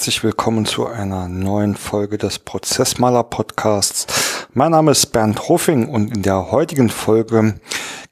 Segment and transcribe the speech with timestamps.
[0.00, 4.06] Herzlich willkommen zu einer neuen Folge des Prozessmaler Podcasts.
[4.54, 7.60] Mein Name ist Bernd Hoffing und in der heutigen Folge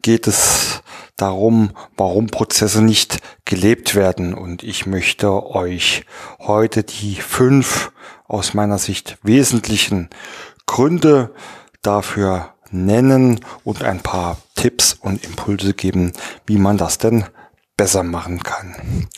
[0.03, 0.83] geht es
[1.17, 4.35] darum, warum Prozesse nicht gelebt werden.
[4.35, 6.05] Und ich möchte euch
[6.41, 7.91] heute die fünf
[8.27, 10.11] aus meiner Sicht wesentlichen
[10.67, 11.33] Gründe
[11.81, 16.13] dafür nennen und ein paar Tipps und Impulse geben,
[16.45, 17.25] wie man das denn
[17.79, 19.09] besser machen kann.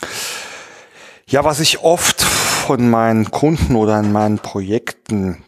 [1.27, 2.30] Ja, was ich oft
[2.61, 5.43] von meinen Kunden oder in meinen Projekten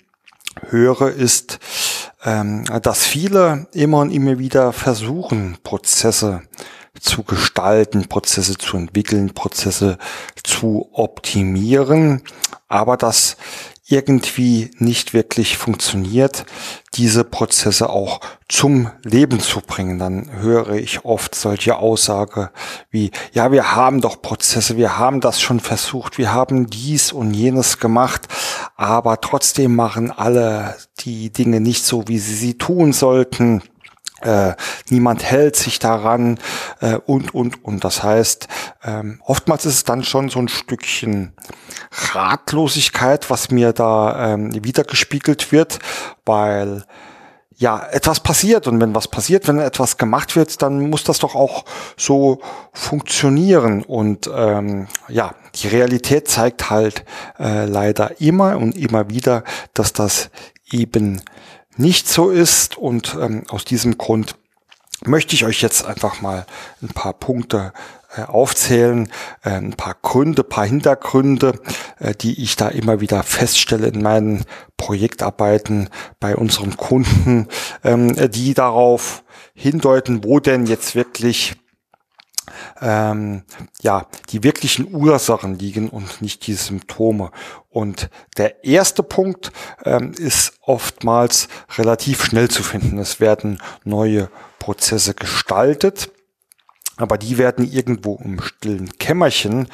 [0.69, 1.61] höre, ist,
[2.25, 6.43] ähm, dass viele immer und immer wieder versuchen, Prozesse
[6.99, 9.99] zu gestalten, Prozesse zu entwickeln, Prozesse
[10.43, 12.23] zu optimieren,
[12.69, 13.37] aber dass
[13.87, 16.45] irgendwie nicht wirklich funktioniert,
[16.95, 19.99] diese Prozesse auch zum Leben zu bringen.
[19.99, 22.51] Dann höre ich oft solche Aussage
[22.91, 27.35] wie, ja, wir haben doch Prozesse, wir haben das schon versucht, wir haben dies und
[27.35, 28.29] jenes gemacht,
[28.77, 33.63] aber trotzdem machen alle die Dinge nicht so, wie sie sie tun sollten
[34.25, 34.55] äh,
[34.89, 36.39] niemand hält sich daran
[36.81, 37.85] äh, und, und, und.
[37.85, 38.49] Das heißt,
[38.85, 41.35] ähm, oftmals ist es dann schon so ein Stückchen
[42.13, 45.79] Ratlosigkeit, was mir da ähm, wiedergespiegelt wird,
[46.25, 46.85] weil
[47.63, 51.37] ja, etwas passiert und wenn was passiert, wenn etwas gemacht wird, dann muss das doch
[51.37, 51.65] auch
[51.97, 52.41] so
[52.73, 57.05] funktionieren und ähm, ja, die Realität zeigt halt
[57.39, 60.31] äh, leider immer und immer wieder, dass das
[60.73, 61.23] eben
[61.77, 62.77] nicht so ist.
[62.77, 64.37] Und ähm, aus diesem Grund
[65.05, 66.47] möchte ich euch jetzt einfach mal
[66.83, 67.73] ein paar Punkte
[68.15, 69.11] äh, aufzählen,
[69.43, 71.59] äh, ein paar Gründe, paar Hintergründe,
[71.99, 74.45] äh, die ich da immer wieder feststelle in meinen
[74.77, 75.89] Projektarbeiten
[76.21, 77.49] bei unseren Kunden,
[77.85, 79.25] ähm, die darauf
[79.55, 81.55] hindeuten, wo denn jetzt wirklich
[82.81, 83.43] ähm,
[83.81, 87.31] ja, die wirklichen Ursachen liegen und nicht die Symptome.
[87.71, 89.53] Und der erste Punkt
[89.85, 92.99] ähm, ist oftmals relativ schnell zu finden.
[92.99, 96.11] Es werden neue Prozesse gestaltet,
[96.97, 99.69] aber die werden irgendwo im stillen Kämmerchen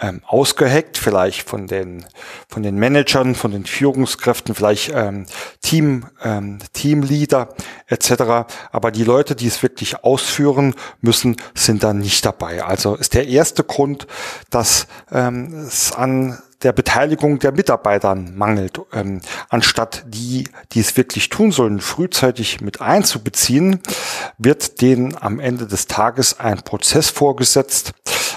[0.00, 2.04] ähm, ausgeheckt, vielleicht von den
[2.48, 5.26] von den Managern, von den Führungskräften, vielleicht ähm,
[5.60, 7.54] Team ähm, Teamleader
[7.92, 8.48] etc.
[8.72, 12.64] Aber die Leute, die es wirklich ausführen müssen, sind dann nicht dabei.
[12.64, 14.06] Also ist der erste Grund,
[14.50, 21.28] dass ähm, es an der Beteiligung der Mitarbeitern mangelt, ähm, anstatt die, die es wirklich
[21.28, 23.80] tun sollen, frühzeitig mit einzubeziehen,
[24.38, 27.92] wird denen am Ende des Tages ein Prozess vorgesetzt,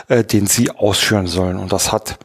[0.08, 1.58] äh, den sie ausführen sollen.
[1.58, 2.18] Und das hat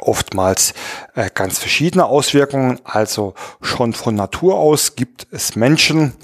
[0.00, 0.74] oftmals
[1.14, 2.80] äh, ganz verschiedene Auswirkungen.
[2.84, 6.14] Also schon von Natur aus gibt es Menschen,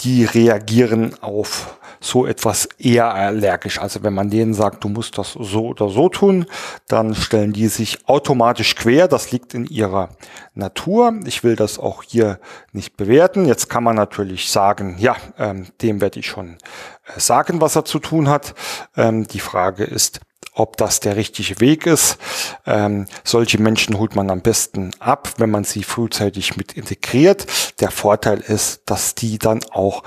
[0.00, 3.78] die reagieren auf so etwas eher allergisch.
[3.78, 6.46] Also wenn man denen sagt, du musst das so oder so tun,
[6.88, 9.06] dann stellen die sich automatisch quer.
[9.06, 10.08] Das liegt in ihrer
[10.54, 11.14] Natur.
[11.26, 12.40] Ich will das auch hier
[12.72, 13.44] nicht bewerten.
[13.44, 16.56] Jetzt kann man natürlich sagen, ja, ähm, dem werde ich schon
[17.04, 18.54] äh, sagen, was er zu tun hat.
[18.96, 20.20] Ähm, die Frage ist,
[20.60, 22.18] ob das der richtige Weg ist.
[22.66, 27.46] Ähm, solche Menschen holt man am besten ab, wenn man sie frühzeitig mit integriert.
[27.80, 30.02] Der Vorteil ist, dass die dann auch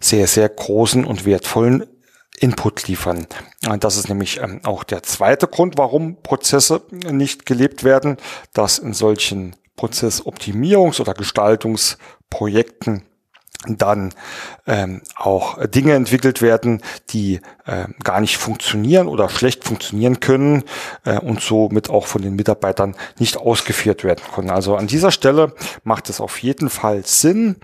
[0.00, 1.86] sehr, sehr großen und wertvollen
[2.40, 3.26] Input liefern.
[3.80, 8.16] Das ist nämlich ähm, auch der zweite Grund, warum Prozesse nicht gelebt werden,
[8.54, 13.07] dass in solchen Prozessoptimierungs- oder Gestaltungsprojekten
[13.66, 14.14] dann
[14.66, 16.80] ähm, auch Dinge entwickelt werden,
[17.10, 20.62] die äh, gar nicht funktionieren oder schlecht funktionieren können
[21.04, 24.50] äh, und somit auch von den Mitarbeitern nicht ausgeführt werden können.
[24.50, 27.56] Also an dieser Stelle macht es auf jeden Fall Sinn,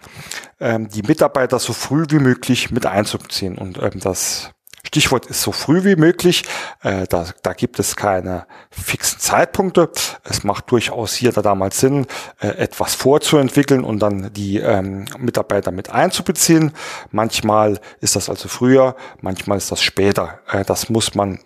[0.59, 4.51] ähm, die Mitarbeiter so früh wie möglich mit einzubeziehen und ähm, das
[4.95, 6.45] Stichwort ist so früh wie möglich.
[6.85, 9.91] Äh, da, da gibt es keine fixen Zeitpunkte.
[10.23, 12.07] Es macht durchaus hier da damals Sinn,
[12.41, 16.71] äh, etwas vorzuentwickeln und dann die ähm, Mitarbeiter mit einzubeziehen.
[17.11, 20.39] Manchmal ist das also früher, manchmal ist das später.
[20.49, 21.41] Äh, das muss man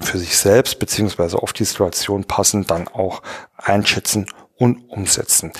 [0.00, 3.22] für sich selbst beziehungsweise auf die Situation passend dann auch
[3.56, 4.26] einschätzen
[4.56, 5.52] und umsetzen.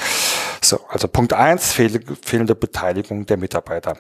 [0.71, 3.97] So, also Punkt eins fehlende Beteiligung der Mitarbeiter.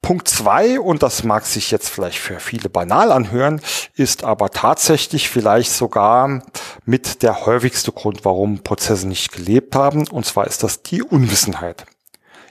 [0.00, 3.60] Punkt zwei und das mag sich jetzt vielleicht für viele banal anhören,
[3.94, 6.42] ist aber tatsächlich vielleicht sogar
[6.86, 10.08] mit der häufigste Grund, warum Prozesse nicht gelebt haben.
[10.08, 11.84] Und zwar ist das die Unwissenheit.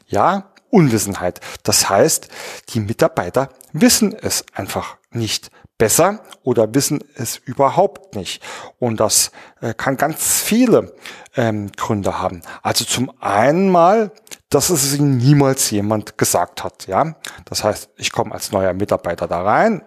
[0.06, 1.40] Ja, Unwissenheit.
[1.64, 2.28] Das heißt,
[2.76, 5.50] die Mitarbeiter wissen es einfach nicht
[5.84, 8.42] besser oder wissen es überhaupt nicht.
[8.80, 10.96] Und das äh, kann ganz viele
[11.36, 12.42] ähm, Gründe haben.
[12.62, 14.12] Also zum einen mal,
[14.50, 16.88] dass es ihnen niemals jemand gesagt hat.
[16.88, 19.84] Ja, das heißt, ich komme als neuer Mitarbeiter da rein.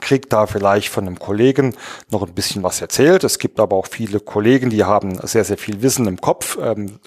[0.00, 1.76] kriegt da vielleicht von einem Kollegen
[2.10, 3.22] noch ein bisschen was erzählt.
[3.22, 6.98] Es gibt aber auch viele Kollegen, die haben sehr, sehr viel Wissen im Kopf, ähm,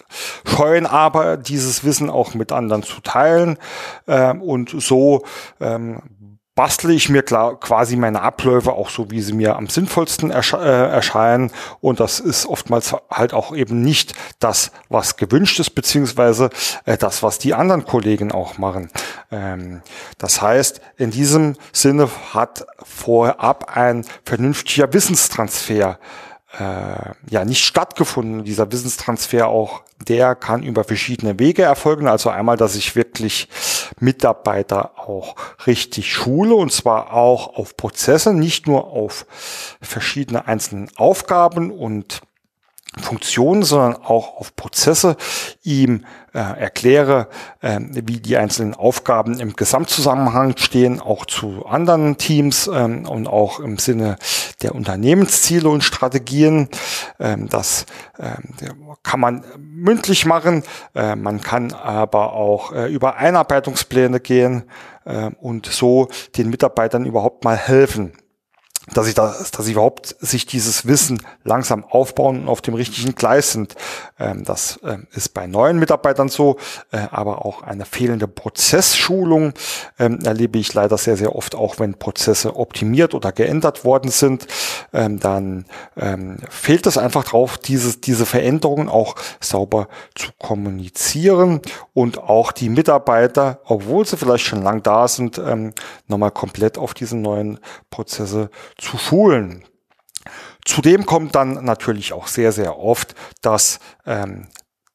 [0.46, 3.58] scheuen aber dieses Wissen auch mit anderen zu teilen.
[4.08, 5.24] Ähm, und so
[5.60, 6.02] ähm,
[6.56, 10.92] bastle ich mir quasi meine Abläufe auch so, wie sie mir am sinnvollsten ersche äh,
[10.92, 11.52] erscheinen.
[11.82, 16.50] Und das ist oftmals halt auch eben nicht das, was gewünscht ist, beziehungsweise
[16.86, 18.92] äh, das, was die anderen Kollegen auch machen.
[19.32, 19.82] Ähm,
[20.20, 25.98] das heißt, in diesem Sinne hat vorab ein vernünftiger Wissenstransfer
[26.58, 28.44] äh, ja nicht stattgefunden.
[28.44, 32.08] Dieser Wissenstransfer auch, der kann über verschiedene Wege erfolgen.
[32.08, 33.48] Also einmal, dass ich wirklich
[34.00, 35.36] Mitarbeiter auch
[35.66, 39.26] richtig schule und zwar auch auf Prozesse, nicht nur auf
[39.82, 42.22] verschiedene einzelne Aufgaben und
[43.02, 45.18] Funktionen, sondern auch auf Prozesse
[45.64, 47.28] ihm äh, erkläre,
[47.62, 53.60] äh, wie die einzelnen Aufgaben im Gesamtzusammenhang stehen, auch zu anderen Teams ähm, und auch
[53.60, 54.18] im Sinne
[54.62, 56.70] der Unternehmensziele und Strategien.
[57.20, 57.86] Ähm, das
[58.20, 58.54] ähm,
[59.04, 60.64] kann man mündlich machen,
[60.96, 64.64] äh, man kann aber auch äh, über Einarbeitungspläne gehen
[65.06, 68.14] äh, und so den Mitarbeitern überhaupt mal helfen
[68.92, 73.16] dass ich das, dass ich überhaupt sich dieses Wissen langsam aufbauen und auf dem richtigen
[73.16, 73.76] Gleis sind.
[74.20, 76.58] Ähm, das ähm, ist bei neuen Mitarbeitern so,
[76.92, 79.54] äh, aber auch eine fehlende Prozessschulung
[80.00, 84.48] ähm, erlebe ich leider sehr, sehr oft, auch wenn Prozesse optimiert oder geändert worden sind,
[84.92, 85.66] ähm, dann
[86.50, 91.62] fehlt es einfach drauf, diese, diese Veränderungen auch sauber zu kommunizieren
[91.94, 95.42] und auch die Mitarbeiter, obwohl sie vielleicht schon lang da sind,
[96.08, 97.60] nochmal komplett auf diese neuen
[97.90, 99.64] Prozesse zu schulen.
[100.66, 104.48] Zudem kommt dann natürlich auch sehr, sehr oft, dass ähm,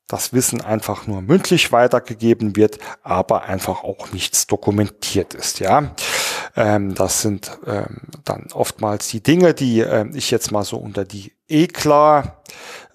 [0.06, 5.60] das Wissen einfach nur mündlich weitergegeben wird, aber einfach auch nichts dokumentiert ist.
[5.60, 5.94] Ja,
[6.58, 11.04] ähm, das sind ähm, dann oftmals die Dinge, die äh, ich jetzt mal so unter
[11.04, 12.42] die E-Klar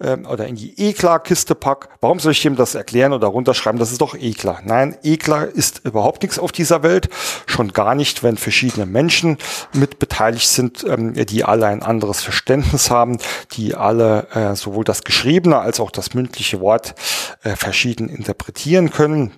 [0.02, 1.88] ähm, oder in die E-Klar-Kiste pack.
[2.02, 3.78] Warum soll ich ihm das erklären oder runterschreiben?
[3.78, 4.60] Das ist doch E-Klar.
[4.64, 7.08] Nein, E-Klar ist überhaupt nichts auf dieser Welt.
[7.46, 9.38] Schon gar nicht, wenn verschiedene Menschen
[9.72, 13.16] mit beteiligt sind, ähm, die alle ein anderes Verständnis haben,
[13.52, 16.96] die alle äh, sowohl das geschriebene als auch das mündliche Wort
[17.44, 19.32] äh, verschieden interpretieren können.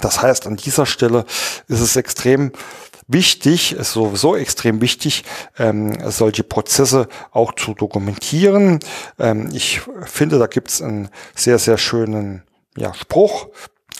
[0.00, 1.24] Das heißt, an dieser Stelle
[1.68, 2.52] ist es extrem
[3.08, 5.24] wichtig, ist sowieso extrem wichtig,
[5.58, 8.80] ähm, solche Prozesse auch zu dokumentieren.
[9.18, 12.42] Ähm, ich finde, da gibt es einen sehr, sehr schönen
[12.76, 13.48] ja, Spruch,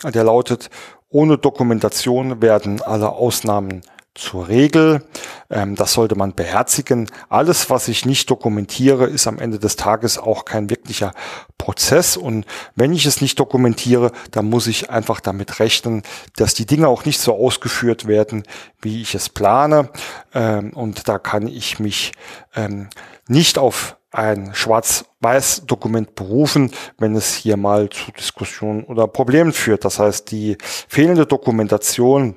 [0.03, 0.69] der lautet,
[1.09, 3.81] ohne Dokumentation werden alle Ausnahmen
[4.17, 5.03] zur Regel.
[5.49, 7.09] Ähm, das sollte man beherzigen.
[7.29, 11.13] Alles, was ich nicht dokumentiere, ist am Ende des Tages auch kein wirklicher
[11.57, 12.17] Prozess.
[12.17, 16.03] Und wenn ich es nicht dokumentiere, dann muss ich einfach damit rechnen,
[16.35, 18.43] dass die Dinge auch nicht so ausgeführt werden,
[18.81, 19.89] wie ich es plane.
[20.33, 22.11] Ähm, und da kann ich mich
[22.55, 22.89] ähm,
[23.27, 29.85] nicht auf ein Schwarz-Weiß-Dokument berufen, wenn es hier mal zu Diskussionen oder Problemen führt.
[29.85, 32.35] Das heißt, die fehlende Dokumentation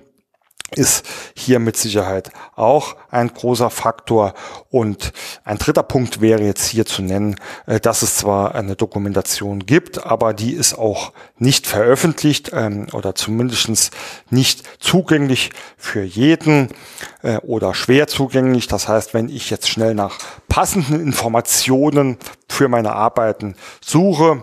[0.77, 4.35] ist hier mit Sicherheit auch ein großer Faktor.
[4.71, 5.13] Und
[5.45, 7.37] ein dritter Punkt wäre jetzt hier zu nennen,
[7.67, 13.15] äh, dass es zwar eine Dokumentation gibt, aber die ist auch nicht veröffentlicht ähm, oder
[13.15, 13.91] zumindestens
[14.31, 16.69] nicht zugänglich für jeden
[17.23, 18.69] äh, oder schwer zugänglich.
[18.69, 24.43] Das heißt, wenn ich jetzt schnell nach passenden Informationen für meine Arbeiten suche,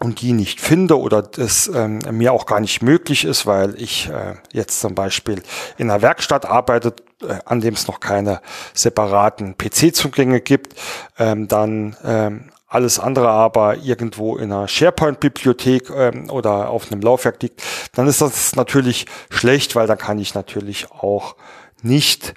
[0.00, 4.08] und die nicht finde oder das ähm, mir auch gar nicht möglich ist, weil ich
[4.08, 5.42] äh, jetzt zum Beispiel
[5.76, 8.40] in einer Werkstatt arbeite, äh, an dem es noch keine
[8.74, 10.74] separaten PC-Zugänge gibt,
[11.18, 17.42] ähm, dann ähm, alles andere aber irgendwo in einer SharePoint-Bibliothek ähm, oder auf einem Laufwerk
[17.42, 17.62] liegt,
[17.94, 21.36] dann ist das natürlich schlecht, weil dann kann ich natürlich auch
[21.82, 22.34] nicht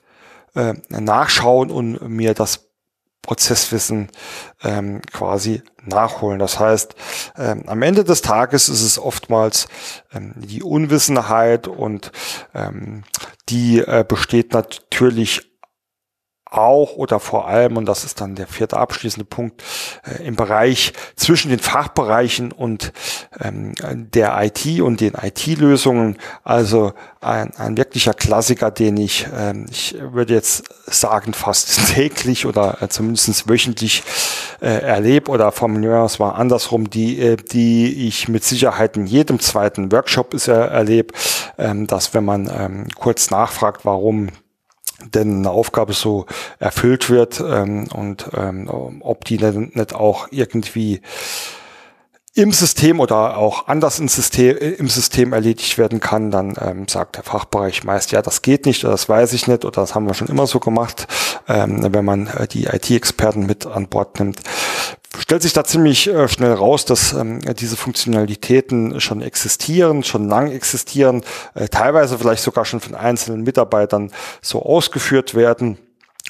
[0.56, 2.65] äh, nachschauen und mir das
[3.26, 4.10] Prozesswissen
[4.64, 6.38] ähm, quasi nachholen.
[6.38, 6.96] Das heißt,
[7.38, 9.68] ähm, am Ende des Tages ist es oftmals
[10.14, 12.12] ähm, die Unwissenheit und
[12.54, 13.04] ähm,
[13.50, 15.55] die äh, besteht natürlich
[16.58, 19.64] auch oder vor allem, und das ist dann der vierte abschließende Punkt,
[20.04, 22.94] äh, im Bereich zwischen den Fachbereichen und
[23.40, 26.18] ähm, der IT und den IT-Lösungen.
[26.44, 32.82] Also ein, ein wirklicher Klassiker, den ich, ähm, ich würde jetzt sagen, fast täglich oder
[32.82, 34.04] äh, zumindest wöchentlich
[34.62, 39.40] äh, erlebe oder wir es mal andersrum, die, äh, die ich mit Sicherheit in jedem
[39.40, 41.14] zweiten Workshop äh, erlebe,
[41.58, 44.30] ähm, dass wenn man ähm, kurz nachfragt, warum
[45.04, 46.26] denn eine Aufgabe so
[46.60, 48.70] erfüllt wird ähm, und ähm,
[49.02, 51.02] ob die nicht auch irgendwie
[52.36, 57.16] im System oder auch anders im System, im System erledigt werden kann, dann ähm, sagt
[57.16, 60.06] der Fachbereich meist, ja, das geht nicht oder das weiß ich nicht oder das haben
[60.06, 61.08] wir schon immer so gemacht,
[61.48, 64.42] ähm, wenn man äh, die IT-Experten mit an Bord nimmt.
[65.20, 70.52] Stellt sich da ziemlich äh, schnell raus, dass ähm, diese Funktionalitäten schon existieren, schon lang
[70.52, 75.78] existieren, äh, teilweise vielleicht sogar schon von einzelnen Mitarbeitern so ausgeführt werden.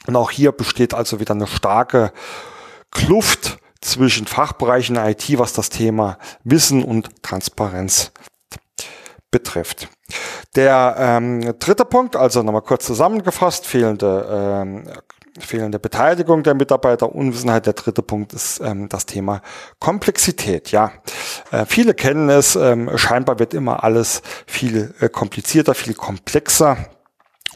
[0.07, 2.11] Und auch hier besteht also wieder eine starke
[2.91, 8.11] Kluft zwischen Fachbereichen IT, was das Thema Wissen und Transparenz
[9.31, 9.89] betrifft.
[10.55, 14.83] Der ähm, dritte Punkt, also nochmal kurz zusammengefasst, fehlende, ähm,
[15.39, 17.65] fehlende Beteiligung der Mitarbeiter, Unwissenheit.
[17.65, 19.41] Der dritte Punkt ist ähm, das Thema
[19.79, 20.71] Komplexität.
[20.71, 20.91] Ja,
[21.51, 26.77] äh, viele kennen es, ähm, scheinbar wird immer alles viel äh, komplizierter, viel komplexer.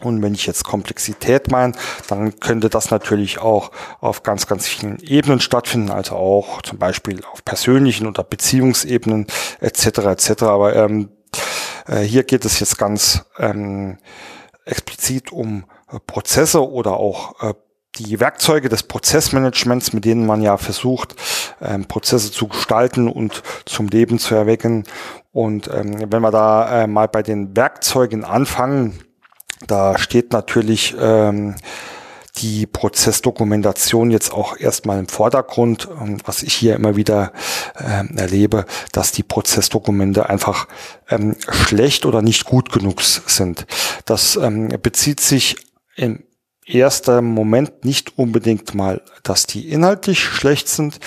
[0.02, 1.74] Und wenn ich jetzt Komplexität meine,
[2.08, 7.22] dann könnte das natürlich auch auf ganz, ganz vielen Ebenen stattfinden, also auch zum Beispiel
[7.34, 9.28] auf persönlichen oder Beziehungsebenen
[9.60, 9.86] etc.
[9.86, 10.44] etc.
[10.44, 11.10] Aber ähm,
[11.88, 13.98] äh, hier geht es jetzt ganz ähm,
[14.64, 17.54] explizit um äh, Prozesse oder auch äh,
[18.00, 21.16] die Werkzeuge des Prozessmanagements, mit denen man ja versucht,
[21.62, 24.86] ähm, Prozesse zu gestalten und zum Leben zu erwecken.
[25.32, 29.00] Und ähm, wenn wir da äh, mal bei den Werkzeugen anfangen,
[29.68, 31.56] da steht natürlich ähm,
[32.38, 37.34] die Prozessdokumentation jetzt auch erstmal im Vordergrund, ähm, was ich hier immer wieder
[37.78, 40.68] ähm, erlebe, dass die Prozessdokumente einfach
[41.10, 43.66] ähm, schlecht oder nicht gut genug sind.
[44.06, 45.58] Das ähm, bezieht sich
[45.96, 46.24] im
[46.70, 51.00] erster Moment nicht unbedingt mal, dass die inhaltlich schlecht sind,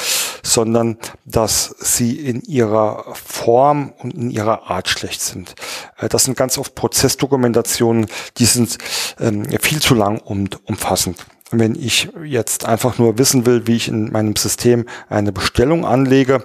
[0.43, 5.55] sondern dass sie in ihrer Form und in ihrer Art schlecht sind.
[5.99, 8.07] Äh, das sind ganz oft Prozessdokumentationen,
[8.39, 8.79] die sind
[9.21, 11.25] ähm, viel zu lang und umfassend.
[11.55, 16.45] Wenn ich jetzt einfach nur wissen will, wie ich in meinem System eine Bestellung anlege,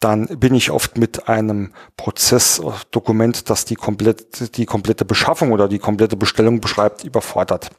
[0.00, 5.78] dann bin ich oft mit einem Prozessdokument, das die komplette, die komplette Beschaffung oder die
[5.78, 7.70] komplette Bestellung beschreibt, überfordert.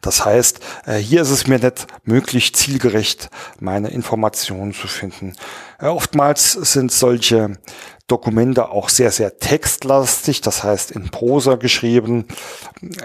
[0.00, 3.30] Das heißt, äh, hier ist es mir nicht möglich, zielgerecht
[3.60, 5.34] meine Informationen zu finden.
[5.78, 7.58] Äh, oftmals sind solche
[8.06, 12.26] Dokumente auch sehr, sehr textlastig, das heißt in Prosa geschrieben,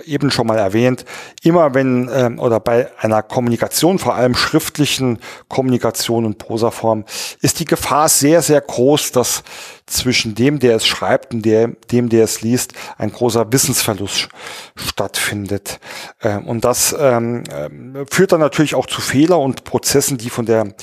[0.06, 1.06] eben schon mal erwähnt.
[1.42, 7.06] Immer wenn ähm, oder bei einer Kommunikation, vor allem schriftlichen Kommunikation in Prosaform,
[7.40, 9.44] ist die Gefahr sehr, sehr groß, dass
[9.86, 14.28] zwischen dem, der es schreibt und der, dem, der es liest, ein großer Wissensverlust
[14.76, 15.80] stattfindet.
[16.22, 20.46] Ähm, und das ähm, äh, führt dann natürlich auch zu Fehler und Prozessen, die von
[20.46, 20.74] der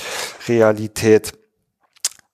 [0.49, 1.35] Realität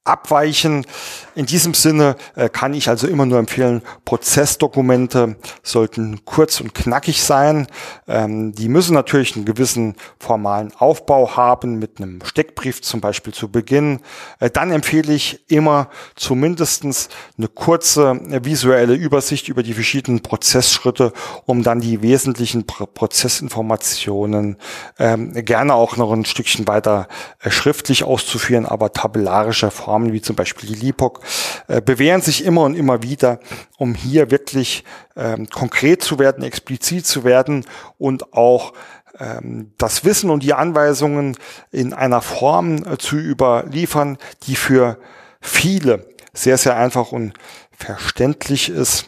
[0.04, 0.86] abweichen.
[1.34, 7.22] In diesem Sinne äh, kann ich also immer nur empfehlen, Prozessdokumente sollten kurz und knackig
[7.22, 7.68] sein.
[8.08, 13.50] Ähm, die müssen natürlich einen gewissen formalen Aufbau haben, mit einem Steckbrief zum Beispiel zu
[13.50, 14.00] Beginn.
[14.40, 17.08] Äh, dann empfehle ich immer zumindestens
[17.38, 21.12] eine kurze äh, visuelle Übersicht über die verschiedenen Prozessschritte,
[21.46, 24.58] um dann die wesentlichen Pro Prozessinformationen
[24.98, 27.08] ähm, gerne auch noch ein Stückchen weiter
[27.48, 31.20] schriftlich auszuführen, aber tabellarischer Form Formen wie zum Beispiel die LIPOC
[31.68, 33.40] äh, bewähren sich immer und immer wieder,
[33.78, 34.84] um hier wirklich
[35.16, 37.64] ähm, konkret zu werden, explizit zu werden
[37.98, 38.72] und auch
[39.18, 41.36] ähm, das Wissen und die Anweisungen
[41.70, 44.98] in einer Form äh, zu überliefern, die für
[45.40, 47.34] viele sehr, sehr einfach und
[47.76, 49.06] verständlich ist.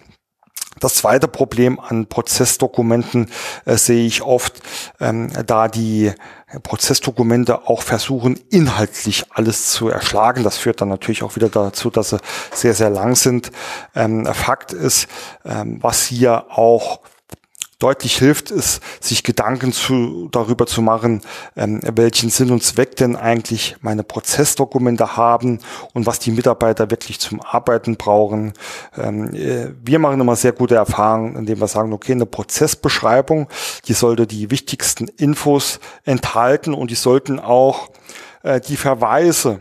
[0.80, 3.30] Das zweite Problem an Prozessdokumenten
[3.64, 4.61] äh, sehe ich oft,
[5.00, 6.12] ähm, da die
[6.61, 10.42] Prozessdokumente auch versuchen, inhaltlich alles zu erschlagen.
[10.44, 12.18] Das führt dann natürlich auch wieder dazu, dass sie
[12.52, 13.50] sehr, sehr lang sind.
[13.94, 15.08] Ähm, Fakt ist,
[15.44, 17.00] ähm, was hier auch
[17.78, 21.23] deutlich hilft, ist, sich Gedanken zu, darüber zu machen,
[21.57, 25.59] ähm, welchen Sinn und Zweck denn eigentlich meine Prozessdokumente haben
[25.93, 28.52] und was die Mitarbeiter wirklich zum Arbeiten brauchen.
[28.97, 33.49] Ähm, äh, wir machen immer sehr gute Erfahrungen, indem wir sagen, okay, eine Prozessbeschreibung,
[33.87, 37.88] die sollte die wichtigsten Infos enthalten und die sollten auch
[38.43, 39.61] äh, die Verweise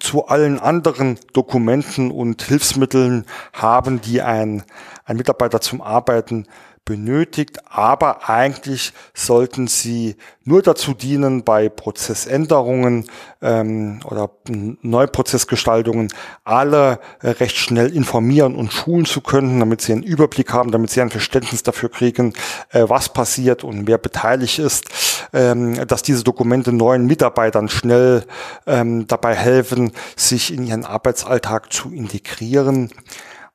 [0.00, 4.62] zu allen anderen Dokumenten und Hilfsmitteln haben, die ein,
[5.04, 6.46] ein Mitarbeiter zum Arbeiten
[6.84, 13.06] benötigt, aber eigentlich sollten sie nur dazu dienen, bei Prozessänderungen
[13.40, 16.08] ähm, oder Neuprozessgestaltungen
[16.42, 20.90] alle äh, recht schnell informieren und schulen zu können, damit sie einen Überblick haben, damit
[20.90, 22.32] sie ein Verständnis dafür kriegen,
[22.70, 28.26] äh, was passiert und wer beteiligt ist, ähm, dass diese Dokumente neuen Mitarbeitern schnell
[28.66, 32.90] ähm, dabei helfen, sich in ihren Arbeitsalltag zu integrieren.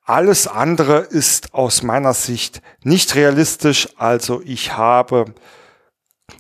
[0.08, 3.90] Alles andere ist aus meiner Sicht nicht realistisch.
[3.98, 5.26] Also ich habe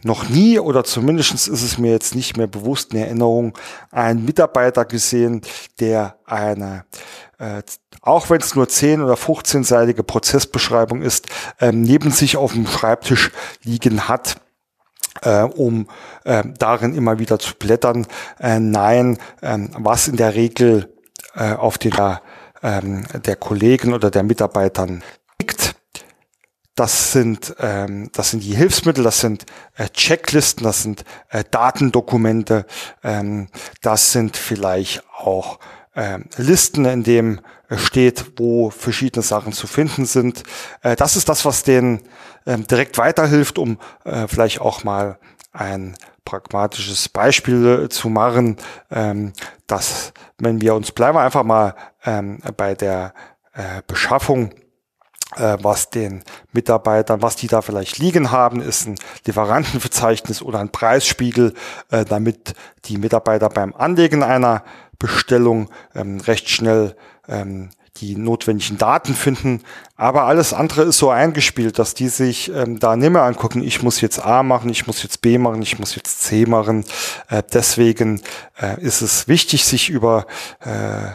[0.03, 3.57] noch nie oder zumindest ist es mir jetzt nicht mehr bewusst in Erinnerung
[3.91, 5.41] einen Mitarbeiter gesehen,
[5.81, 6.85] der eine,
[7.39, 7.61] äh,
[8.01, 11.27] auch wenn es nur 10 oder 15-seitige Prozessbeschreibung ist,
[11.59, 13.31] äh, neben sich auf dem Schreibtisch
[13.63, 14.37] liegen hat.
[15.23, 15.89] Äh, um
[16.23, 18.07] äh, darin immer wieder zu blättern.
[18.39, 20.95] Äh, nein, äh, was in der Regel
[21.35, 22.21] äh, auf der,
[22.67, 25.03] äh, der Kollegen oder der Mitarbeitern
[25.39, 25.75] liegt,
[26.75, 29.45] das sind, ähm, das sind die Hilfsmittel, das sind
[29.75, 32.65] äh, Checklisten, das sind äh, Datendokumente,
[33.03, 33.47] ähm,
[33.81, 35.59] das sind vielleicht auch
[35.95, 37.39] äh, Listen, in dem
[37.75, 40.43] steht, wo verschiedene Sachen zu finden sind.
[40.83, 42.03] Äh, das ist das, was denen
[42.45, 45.17] äh, direkt weiterhilft, um äh, vielleicht auch mal
[45.51, 45.97] ein
[46.27, 48.57] pragmatisches Beispiel äh, zu machen,
[48.91, 49.31] ähm,
[49.65, 51.73] dass wenn wir uns bleiben einfach mal
[52.05, 53.13] ähm, bei der
[53.53, 54.51] äh, Beschaffung
[55.37, 60.69] äh, was den Mitarbeitern, was die da vielleicht liegen haben, ist ein Lieferantenverzeichnis oder ein
[60.69, 61.53] Preisspiegel,
[61.91, 62.53] äh, damit
[62.85, 64.63] die Mitarbeiter beim Anlegen einer
[64.99, 66.97] Bestellung ähm, recht schnell
[67.29, 69.61] ähm, die notwendigen Daten finden.
[69.95, 73.81] Aber alles andere ist so eingespielt, dass die sich ähm, da nicht mehr angucken, ich
[73.83, 76.85] muss jetzt A machen, ich muss jetzt B machen, ich muss jetzt C machen.
[77.29, 78.21] Äh, deswegen
[78.59, 80.25] äh, ist es wichtig, sich über
[80.59, 81.09] äh,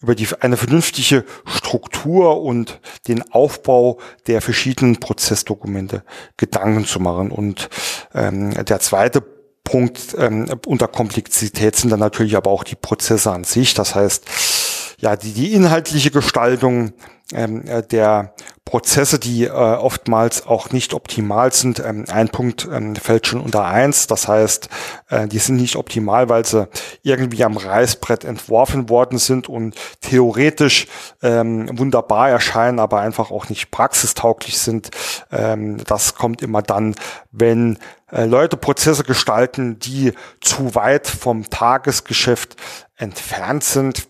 [0.00, 6.04] über die, eine vernünftige Struktur und den Aufbau der verschiedenen Prozessdokumente
[6.36, 7.30] Gedanken zu machen.
[7.30, 7.68] Und
[8.14, 9.22] ähm, der zweite
[9.64, 13.74] Punkt ähm, unter Komplexität sind dann natürlich aber auch die Prozesse an sich.
[13.74, 14.24] Das heißt,
[14.98, 16.92] ja, die, die inhaltliche Gestaltung
[17.32, 18.34] ähm, äh, der
[18.64, 21.80] Prozesse, die äh, oftmals auch nicht optimal sind.
[21.80, 24.06] Ähm, ein Punkt ähm, fällt schon unter eins.
[24.06, 24.68] Das heißt,
[25.08, 26.68] äh, die sind nicht optimal, weil sie
[27.02, 30.86] irgendwie am Reißbrett entworfen worden sind und theoretisch
[31.22, 34.90] ähm, wunderbar erscheinen, aber einfach auch nicht praxistauglich sind.
[35.30, 36.94] Ähm, das kommt immer dann,
[37.32, 37.78] wenn
[38.10, 42.56] äh, Leute Prozesse gestalten, die zu weit vom Tagesgeschäft
[42.96, 44.08] entfernt sind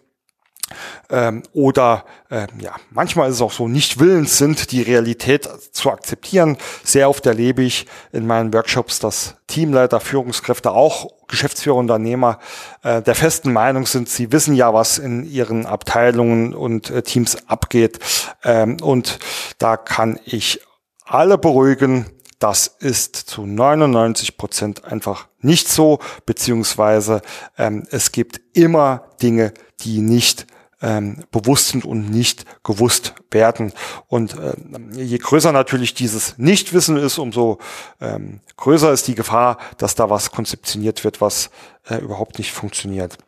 [1.10, 5.90] ähm, oder äh, ja, manchmal ist es auch so, nicht willens sind, die Realität zu
[5.90, 6.56] akzeptieren.
[6.82, 12.38] Sehr oft erlebe ich in meinen Workshops, dass Teamleiter, Führungskräfte, auch Geschäftsführer, Unternehmer
[12.82, 17.48] äh, der festen Meinung sind, sie wissen ja, was in ihren Abteilungen und äh, Teams
[17.48, 17.98] abgeht.
[18.42, 19.18] Ähm, und
[19.58, 20.60] da kann ich
[21.04, 22.06] alle beruhigen,
[22.38, 27.22] das ist zu 99 Prozent einfach nicht so, beziehungsweise
[27.56, 30.46] ähm, es gibt immer Dinge, die nicht
[30.82, 33.72] ähm, bewusst sind und nicht gewusst werden.
[34.06, 34.54] Und äh,
[34.92, 37.58] je größer natürlich dieses Nichtwissen ist, umso
[38.00, 41.50] ähm, größer ist die Gefahr, dass da was konzeptioniert wird, was
[41.88, 43.18] äh, überhaupt nicht funktioniert.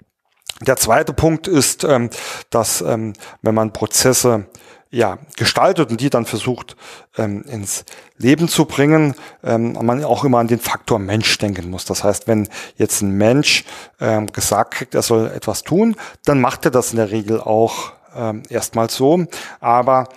[0.67, 2.11] Der zweite Punkt ist, ähm,
[2.51, 4.47] dass ähm, wenn man Prozesse
[4.91, 6.77] ja, gestaltet und die dann versucht
[7.17, 7.85] ähm, ins
[8.17, 11.85] Leben zu bringen, ähm, man auch immer an den Faktor Mensch denken muss.
[11.85, 13.65] Das heißt, wenn jetzt ein Mensch
[14.01, 17.93] ähm, gesagt kriegt, er soll etwas tun, dann macht er das in der Regel auch
[18.17, 19.27] ähm, erstmal so.
[19.61, 20.09] Aber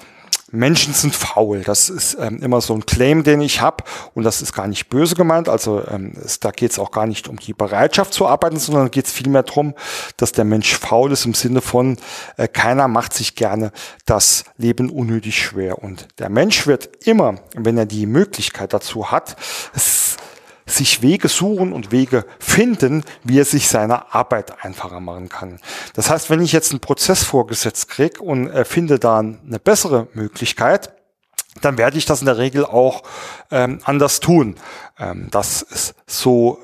[0.51, 1.61] Menschen sind faul.
[1.61, 3.83] Das ist ähm, immer so ein Claim, den ich habe.
[4.13, 5.49] Und das ist gar nicht böse gemeint.
[5.49, 8.91] Also ähm, es, da geht es auch gar nicht um die Bereitschaft zu arbeiten, sondern
[8.91, 9.73] geht es vielmehr darum,
[10.17, 11.97] dass der Mensch faul ist im Sinne von,
[12.37, 13.71] äh, keiner macht sich gerne
[14.05, 15.79] das Leben unnötig schwer.
[15.79, 19.35] Und der Mensch wird immer, wenn er die Möglichkeit dazu hat,
[19.73, 20.17] es
[20.65, 25.59] sich Wege suchen und Wege finden, wie er sich seine Arbeit einfacher machen kann.
[25.93, 30.07] Das heißt, wenn ich jetzt einen Prozess vorgesetzt kriege und äh, finde da eine bessere
[30.13, 30.93] Möglichkeit,
[31.61, 33.03] dann werde ich das in der Regel auch
[33.51, 34.55] ähm, anders tun.
[34.97, 36.59] Ähm, das ist so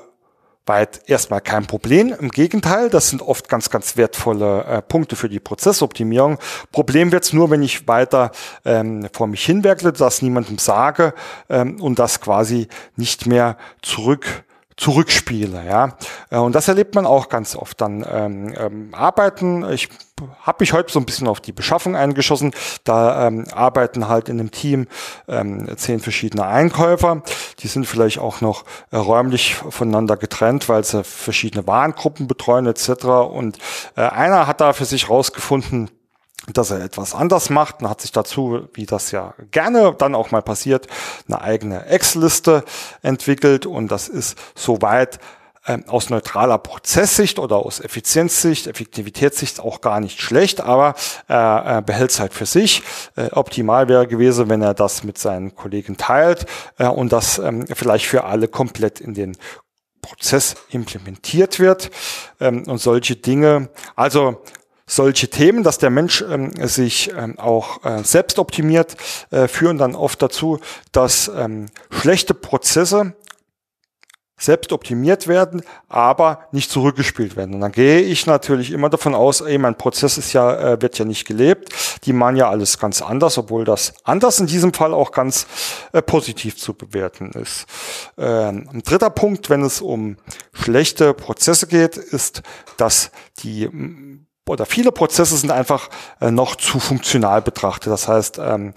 [0.68, 2.14] weit erstmal kein Problem.
[2.18, 6.38] Im Gegenteil, das sind oft ganz, ganz wertvolle äh, Punkte für die Prozessoptimierung.
[6.72, 8.30] Problem wird's nur, wenn ich weiter
[8.64, 11.14] ähm, vor mich hinwerkle, das niemandem sage
[11.48, 14.44] ähm, und das quasi nicht mehr zurück
[14.78, 15.62] zurückspiele.
[15.66, 15.96] Ja,
[16.30, 17.80] äh, und das erlebt man auch ganz oft.
[17.80, 19.70] Dann ähm, ähm, arbeiten.
[19.70, 19.90] Ich
[20.42, 22.52] habe mich heute so ein bisschen auf die Beschaffung eingeschossen.
[22.84, 24.86] Da ähm, arbeiten halt in einem Team
[25.28, 27.22] ähm, zehn verschiedene Einkäufer.
[27.58, 33.04] Die sind vielleicht auch noch äh, räumlich voneinander getrennt, weil sie verschiedene Warengruppen betreuen etc.
[33.04, 33.58] Und
[33.96, 35.90] äh, einer hat da für sich rausgefunden,
[36.52, 40.30] dass er etwas anders macht und hat sich dazu, wie das ja gerne dann auch
[40.30, 40.86] mal passiert,
[41.26, 42.64] eine eigene Excel-Liste
[43.02, 45.18] entwickelt und das ist soweit
[45.66, 50.94] ähm, aus neutraler Prozesssicht oder aus Effizienzsicht, Effektivitätssicht auch gar nicht schlecht, aber
[51.26, 52.82] er behält es halt für sich.
[53.16, 56.46] Äh, optimal wäre gewesen, wenn er das mit seinen Kollegen teilt
[56.78, 59.36] äh, und das ähm, vielleicht für alle komplett in den
[60.00, 61.90] Prozess implementiert wird
[62.40, 63.68] ähm, und solche Dinge.
[63.94, 64.42] Also
[64.88, 68.96] solche Themen, dass der Mensch ähm, sich ähm, auch äh, selbst optimiert,
[69.30, 70.58] äh, führen dann oft dazu,
[70.90, 73.14] dass ähm, schlechte Prozesse
[74.38, 77.54] selbst optimiert werden, aber nicht zurückgespielt werden.
[77.54, 80.96] Und dann gehe ich natürlich immer davon aus, ey, mein Prozess ist ja, äh, wird
[80.98, 81.72] ja nicht gelebt.
[82.04, 85.46] Die machen ja alles ganz anders, obwohl das anders in diesem Fall auch ganz
[85.92, 87.66] äh, positiv zu bewerten ist.
[88.16, 90.16] Ähm, ein dritter Punkt, wenn es um
[90.52, 92.42] schlechte Prozesse geht, ist,
[92.76, 93.68] dass die
[94.48, 95.88] oder viele Prozesse sind einfach
[96.20, 97.92] äh, noch zu funktional betrachtet.
[97.92, 98.74] Das heißt, ähm,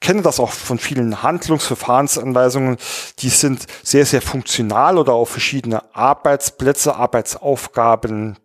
[0.00, 2.76] kenne das auch von vielen Handlungsverfahrensanweisungen,
[3.18, 8.38] die sind sehr, sehr funktional oder auf verschiedene Arbeitsplätze, Arbeitsaufgaben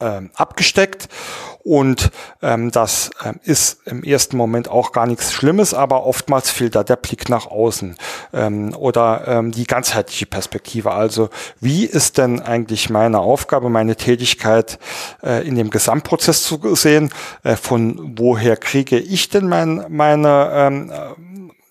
[0.00, 1.08] ähm, abgesteckt.
[1.64, 2.10] Und
[2.42, 6.82] ähm, das ähm, ist im ersten Moment auch gar nichts Schlimmes, aber oftmals fehlt da
[6.82, 7.96] der Blick nach außen
[8.32, 10.92] ähm, oder ähm, die ganzheitliche Perspektive.
[10.92, 14.78] Also wie ist denn eigentlich meine Aufgabe, meine Tätigkeit
[15.22, 17.10] äh, in dem Gesamtprozess zu sehen?
[17.44, 20.92] Äh, von woher kriege ich denn mein, meine ähm,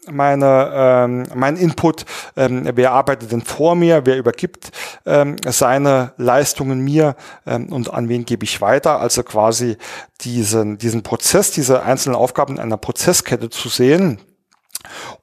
[0.09, 4.71] meine, ähm, mein Input, ähm, wer arbeitet denn vor mir, wer übergibt
[5.05, 8.99] ähm, seine Leistungen mir ähm, und an wen gebe ich weiter.
[8.99, 9.77] Also quasi
[10.21, 14.19] diesen, diesen Prozess, diese einzelnen Aufgaben in einer Prozesskette zu sehen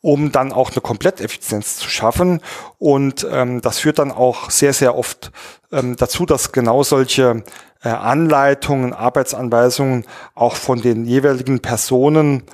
[0.00, 2.40] um dann auch eine Kompletteffizienz zu schaffen.
[2.78, 5.32] Und ähm, das führt dann auch sehr, sehr oft
[5.72, 7.42] ähm, dazu, dass genau solche
[7.82, 12.44] äh, Anleitungen, Arbeitsanweisungen auch von den jeweiligen Personen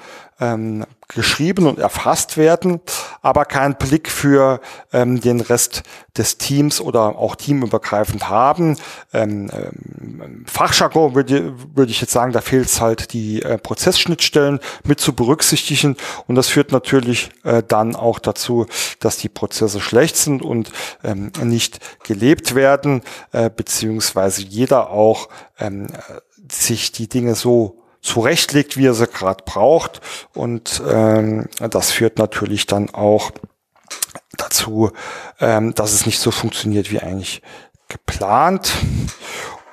[0.40, 2.80] ähm, geschrieben und erfasst werden,
[3.22, 4.60] aber keinen Blick für
[4.92, 5.82] ähm, den Rest
[6.16, 8.76] des Teams oder auch teamübergreifend haben.
[9.12, 14.60] Ähm, ähm, Fachjargon würde, würde ich jetzt sagen, da fehlt es halt die äh, Prozessschnittstellen
[14.84, 18.66] mit zu berücksichtigen und das führt natürlich äh, dann auch dazu,
[19.00, 25.88] dass die Prozesse schlecht sind und ähm, nicht gelebt werden, äh, beziehungsweise jeder auch ähm,
[26.50, 30.00] sich die Dinge so zurechtlegt, wie er sie gerade braucht.
[30.34, 33.32] Und ähm, das führt natürlich dann auch
[34.36, 34.92] dazu,
[35.40, 37.42] ähm, dass es nicht so funktioniert wie eigentlich
[37.88, 38.72] geplant.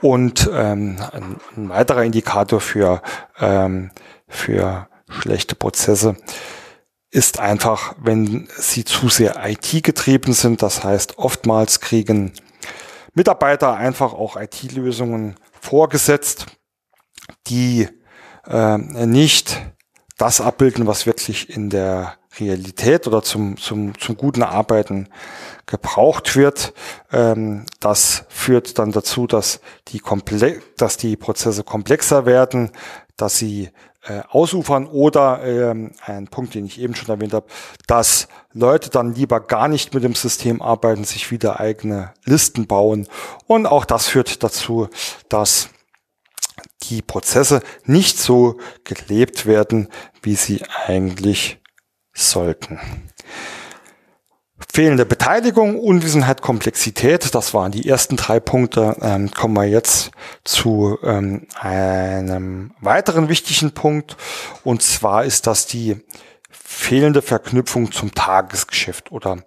[0.02, 3.02] Und ähm, ein, ein weiterer Indikator für,
[3.40, 3.92] ähm,
[4.28, 6.16] für schlechte Prozesse
[7.12, 10.64] ist einfach, wenn sie zu sehr IT-getrieben sind.
[10.64, 12.32] Das heißt, oftmals kriegen
[13.14, 16.46] Mitarbeiter einfach auch IT-Lösungen vorgesetzt,
[17.48, 17.90] die
[18.52, 19.62] äh, nicht
[20.18, 25.10] das abbilden, was wirklich in der Realität oder zum, zum, zum guten Arbeiten
[25.66, 26.74] gebraucht wird.
[27.12, 32.72] Ähm, das führt dann dazu, dass die, Komple dass die Prozesse komplexer werden,
[33.18, 33.70] dass sie
[34.04, 37.46] äh, ausufern oder ähm, ein Punkt, den ich eben schon erwähnt habe,
[37.88, 43.08] dass Leute dann lieber gar nicht mit dem System arbeiten, sich wieder eigene Listen bauen.
[43.48, 44.88] Und auch das führt dazu,
[45.30, 45.70] dass
[46.84, 49.88] die Prozesse nicht so gelebt werden,
[50.22, 51.60] wie sie eigentlich
[52.14, 52.80] sollten.
[54.74, 58.96] Fehlende Beteiligung, Unwissenheit, Komplexität, das waren die ersten drei Punkte.
[59.02, 60.12] Ähm, kommen wir jetzt
[60.46, 64.16] zu ähm, einem weiteren wichtigen Punkt.
[64.64, 65.98] Und zwar ist das die
[66.50, 69.44] fehlende Verknüpfung zum Tagesgeschäft oder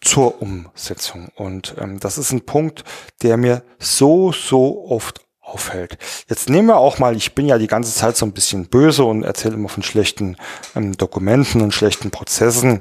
[0.00, 1.28] zur Umsetzung.
[1.34, 2.84] Und ähm, das ist ein Punkt,
[3.22, 5.98] der mir so, so oft auffällt.
[6.28, 9.04] Jetzt nehmen wir auch mal, ich bin ja die ganze Zeit so ein bisschen böse
[9.04, 10.36] und erzähle immer von schlechten
[10.76, 12.80] ähm, Dokumenten und schlechten Prozessen.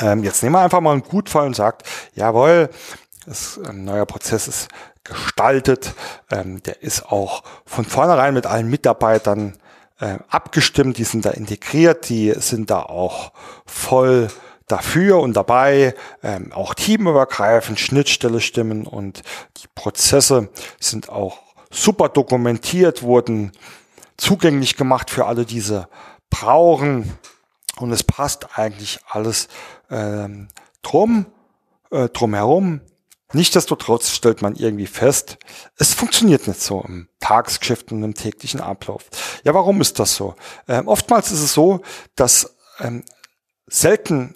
[0.00, 2.70] Ähm, jetzt nehmen wir einfach mal einen Gutfall und sagt, jawohl,
[3.26, 4.68] das, ein neuer Prozess ist
[5.04, 5.94] gestaltet,
[6.30, 9.58] ähm, der ist auch von vornherein mit allen Mitarbeitern
[10.00, 13.32] äh, abgestimmt, die sind da integriert, die sind da auch
[13.66, 14.28] voll
[14.66, 19.22] dafür und dabei, ähm, auch teamübergreifend, Schnittstelle stimmen und
[19.58, 20.48] die Prozesse
[20.80, 21.38] sind auch
[21.72, 23.52] super dokumentiert, wurden
[24.16, 25.88] zugänglich gemacht für alle, diese
[26.30, 27.18] brauchen.
[27.78, 29.48] Und es passt eigentlich alles
[29.90, 30.48] ähm,
[30.82, 31.26] drum,
[31.90, 32.82] äh, drumherum.
[33.32, 35.38] Nichtsdestotrotz stellt man irgendwie fest,
[35.78, 39.04] es funktioniert nicht so im Tagesgeschäft und im täglichen Ablauf.
[39.42, 40.34] Ja, warum ist das so?
[40.68, 41.80] Ähm, oftmals ist es so,
[42.14, 43.04] dass ähm,
[43.66, 44.34] selten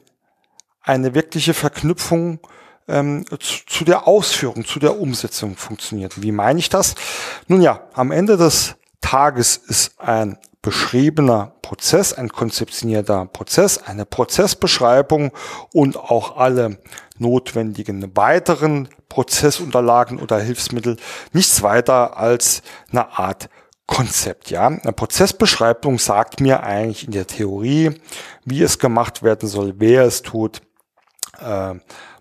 [0.81, 2.41] eine wirkliche Verknüpfung
[2.89, 6.23] ähm, zu, zu der Ausführung, zu der Umsetzung funktioniert.
[6.23, 6.95] Wie meine ich das?
[7.49, 15.33] Nun ja, am Ende des Tages ist ein beschriebener Prozess, ein konzeptionierter Prozess, eine Prozessbeschreibung
[15.73, 16.79] und auch alle
[17.19, 20.97] notwendigen weiteren Prozessunterlagen oder Hilfsmittel
[21.33, 23.49] nichts weiter als eine Art
[23.87, 24.67] Konzept, ja.
[24.67, 28.01] Eine Prozessbeschreibung sagt mir eigentlich in der Theorie,
[28.45, 30.61] wie es gemacht werden soll, wer es tut,
[31.39, 31.75] äh,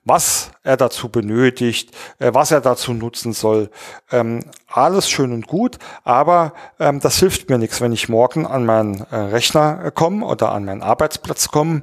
[0.05, 3.69] was er dazu benötigt, äh, was er dazu nutzen soll.
[4.11, 8.65] Ähm, alles schön und gut, aber ähm, das hilft mir nichts, wenn ich morgen an
[8.65, 11.81] meinen äh, Rechner äh, komme oder an meinen Arbeitsplatz komme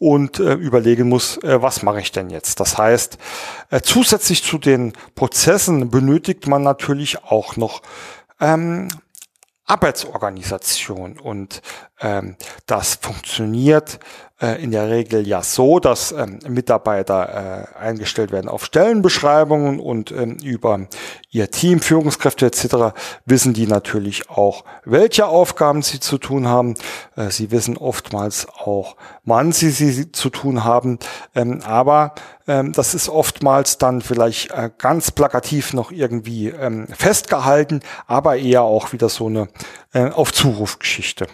[0.00, 2.60] und äh, überlegen muss, äh, was mache ich denn jetzt?
[2.60, 3.18] Das heißt,
[3.70, 7.82] äh, zusätzlich zu den Prozessen benötigt man natürlich auch noch
[8.40, 8.88] ähm,
[9.66, 11.60] Arbeitsorganisation und
[12.66, 13.98] das funktioniert
[14.40, 20.12] äh, in der Regel ja so, dass ähm, Mitarbeiter äh, eingestellt werden auf Stellenbeschreibungen und
[20.12, 20.86] ähm, über
[21.30, 22.96] ihr Team, Führungskräfte etc.
[23.24, 26.74] wissen die natürlich auch, welche Aufgaben sie zu tun haben.
[27.16, 31.00] Äh, sie wissen oftmals auch, wann sie sie zu tun haben.
[31.34, 32.14] Ähm, aber
[32.46, 38.92] ähm, das ist oftmals dann vielleicht ganz plakativ noch irgendwie ähm, festgehalten, aber eher auch
[38.92, 39.48] wieder so eine
[39.92, 41.26] auf Zurufgeschichte.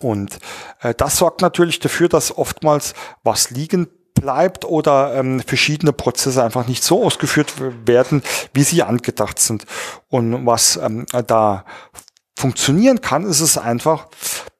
[0.00, 0.38] Und
[0.80, 6.66] äh, das sorgt natürlich dafür, dass oftmals was liegen bleibt oder ähm, verschiedene Prozesse einfach
[6.66, 7.52] nicht so ausgeführt
[7.86, 9.64] werden, wie sie angedacht sind.
[10.08, 11.64] Und was ähm, da
[12.36, 14.08] funktionieren kann, ist es einfach,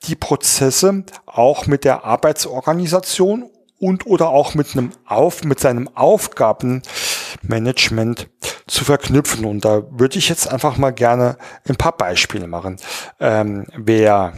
[0.04, 8.30] die Prozesse auch mit der Arbeitsorganisation und oder auch mit einem Auf, mit seinem Aufgabenmanagement
[8.66, 9.44] zu verknüpfen.
[9.44, 11.36] Und da würde ich jetzt einfach mal gerne
[11.68, 12.76] ein paar Beispiele machen.
[13.20, 14.32] Ähm, wer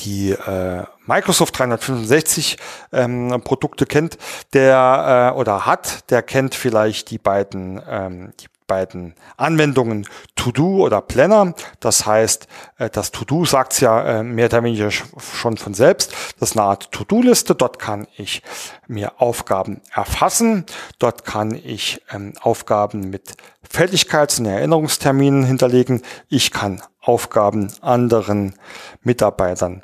[0.00, 2.56] die äh, Microsoft 365
[2.92, 4.18] ähm, Produkte kennt,
[4.52, 11.00] der äh, oder hat, der kennt vielleicht die beiden ähm, die beiden Anwendungen To-Do oder
[11.00, 11.54] Planner.
[11.80, 12.46] Das heißt,
[12.78, 16.14] äh, das To-Do sagt ja äh, mehr oder weniger schon von selbst.
[16.38, 17.56] Das ist eine Art To-Do-Liste.
[17.56, 18.42] Dort kann ich
[18.86, 20.64] mir Aufgaben erfassen.
[21.00, 23.34] Dort kann ich ähm, Aufgaben mit
[23.68, 26.02] Fälligkeits- und Erinnerungsterminen hinterlegen.
[26.28, 28.54] Ich kann Aufgaben anderen
[29.02, 29.82] Mitarbeitern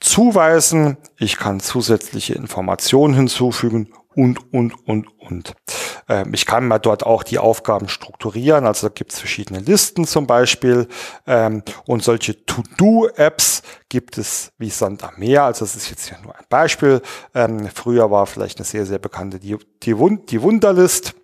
[0.00, 0.96] zuweisen.
[1.16, 5.54] Ich kann zusätzliche Informationen hinzufügen und, und, und, und.
[6.08, 8.66] Ähm, ich kann mal dort auch die Aufgaben strukturieren.
[8.66, 10.88] Also da gibt es verschiedene Listen zum Beispiel.
[11.26, 15.44] Ähm, und solche To-Do-Apps gibt es wie Sand am Meer.
[15.44, 17.02] Also das ist jetzt hier nur ein Beispiel.
[17.34, 21.14] Ähm, früher war vielleicht eine sehr, sehr bekannte die, die, Wund die Wunderlist.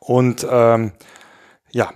[0.00, 0.92] Und ähm,
[1.70, 1.90] ja,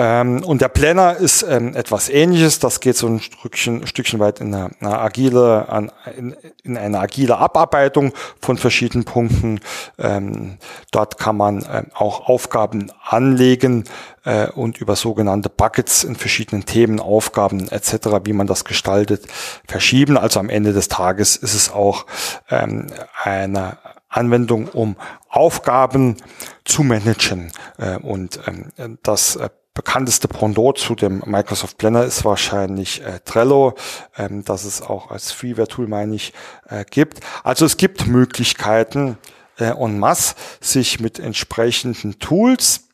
[0.00, 2.60] ähm, und der Planner ist ähm, etwas ähnliches.
[2.60, 7.00] Das geht so ein Stückchen, Stückchen weit in eine, eine agile, an, in, in, eine
[7.00, 9.58] agile Abarbeitung von verschiedenen Punkten.
[9.98, 10.58] Ähm,
[10.92, 13.82] dort kann man äh, auch Aufgaben anlegen
[14.22, 19.26] äh, und über sogenannte Buckets in verschiedenen Themen, Aufgaben etc., wie man das gestaltet,
[19.66, 20.16] verschieben.
[20.16, 22.06] Also am Ende des Tages ist es auch
[22.50, 22.86] ähm,
[23.24, 24.94] eine Anwendung, um
[25.28, 26.18] Aufgaben
[26.64, 27.50] zu managen.
[27.78, 33.76] Äh, und ähm, das äh, bekannteste Pendant zu dem Microsoft Planner ist wahrscheinlich äh, Trello,
[34.16, 36.32] ähm, das es auch als Freeware-Tool, meine ich,
[36.68, 37.20] äh, gibt.
[37.44, 39.18] Also es gibt Möglichkeiten
[39.56, 42.88] äh, en masse, sich mit entsprechenden Tools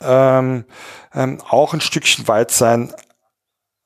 [0.00, 0.64] ähm,
[1.12, 2.94] ähm, auch ein Stückchen weit sein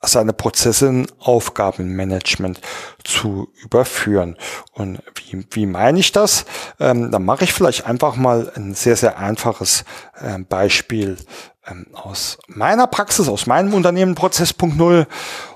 [0.03, 2.61] seine Prozesse in Aufgabenmanagement
[3.05, 4.37] zu überführen.
[4.73, 6.47] Und wie, wie meine ich das?
[6.79, 11.19] Ähm, dann mache ich vielleicht einfach mal ein sehr, sehr einfaches äh, Beispiel
[11.66, 15.07] ähm, aus meiner Praxis, aus meinem Unternehmen Prozess.0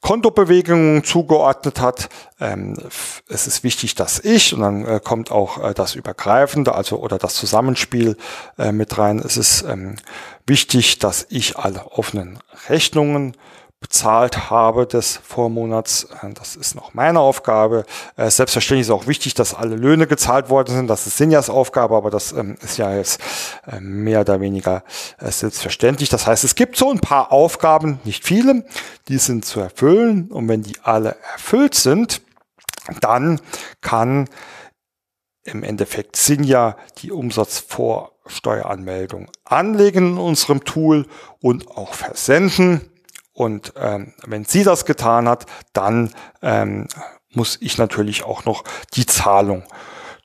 [0.00, 2.08] Kontobewegungen zugeordnet hat.
[2.40, 2.76] Ähm,
[3.28, 7.18] es ist wichtig, dass ich, und dann äh, kommt auch äh, das Übergreifende, also oder
[7.18, 8.16] das Zusammenspiel
[8.58, 9.18] äh, mit rein.
[9.18, 9.96] Es ist ähm,
[10.46, 12.38] wichtig, dass ich alle offenen
[12.68, 13.36] Rechnungen
[13.82, 16.04] bezahlt habe des Vormonats.
[16.22, 17.84] Äh, das ist noch meine Aufgabe.
[18.16, 20.86] Äh, selbstverständlich ist auch wichtig, dass alle Löhne gezahlt worden sind.
[20.86, 23.20] Das ist Sinjas Aufgabe, aber das ähm, ist ja jetzt
[23.66, 24.82] äh, mehr oder weniger
[25.20, 26.08] selbstverständlich.
[26.08, 28.64] Das heißt, es gibt so ein paar Aufgaben, nicht viele,
[29.08, 30.30] die sind zu erfüllen.
[30.30, 32.22] Und wenn die alle erfüllt sind,
[33.00, 33.40] dann
[33.80, 34.28] kann
[35.44, 41.06] im Endeffekt Sinja die Umsatzvorsteueranmeldung anlegen in unserem Tool
[41.40, 42.91] und auch versenden.
[43.32, 46.88] Und ähm, wenn sie das getan hat, dann ähm,
[47.30, 48.64] muss ich natürlich auch noch
[48.94, 49.64] die Zahlung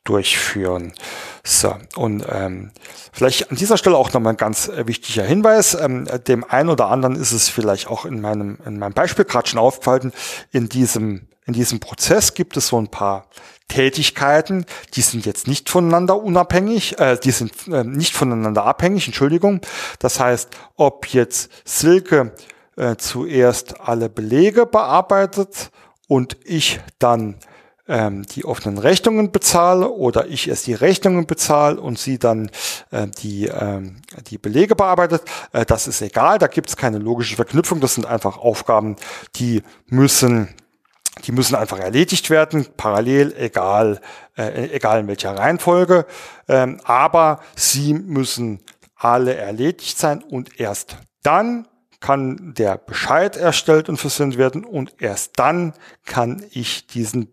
[0.04, 0.94] durchführen.
[1.44, 2.72] So, und ähm,
[3.12, 5.76] vielleicht an dieser Stelle auch nochmal ein ganz äh, wichtiger Hinweis.
[5.76, 9.48] Ähm, dem einen oder anderen ist es vielleicht auch in meinem, in meinem Beispiel gerade
[9.48, 10.14] schon aufgefallen.
[10.52, 13.28] In diesem, in diesem Prozess gibt es so ein paar
[13.68, 19.60] Tätigkeiten, die sind jetzt nicht voneinander unabhängig, äh, die sind äh, nicht voneinander abhängig, Entschuldigung.
[20.00, 22.34] Das heißt, ob jetzt Silke
[22.78, 25.72] äh, zuerst alle Belege bearbeitet
[26.08, 27.36] und ich dann
[27.88, 32.50] ähm, die offenen Rechnungen bezahle oder ich erst die Rechnungen bezahle und sie dann
[32.92, 37.36] äh, die, ähm, die Belege bearbeitet, äh, das ist egal, da gibt es keine logische
[37.36, 38.96] Verknüpfung, das sind einfach Aufgaben,
[39.36, 40.50] die müssen
[41.26, 44.00] die müssen einfach erledigt werden, parallel, egal,
[44.38, 46.06] äh, egal in welcher Reihenfolge.
[46.48, 48.60] Ähm, aber sie müssen
[48.96, 51.68] alle erledigt sein und erst dann
[52.00, 55.74] kann der Bescheid erstellt und versendet werden und erst dann
[56.06, 57.32] kann ich diesen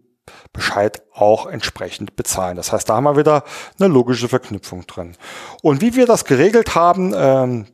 [0.53, 2.57] Bescheid auch entsprechend bezahlen.
[2.57, 3.44] Das heißt, da haben wir wieder
[3.79, 5.16] eine logische Verknüpfung drin.
[5.62, 7.66] Und wie wir das geregelt haben, ähm,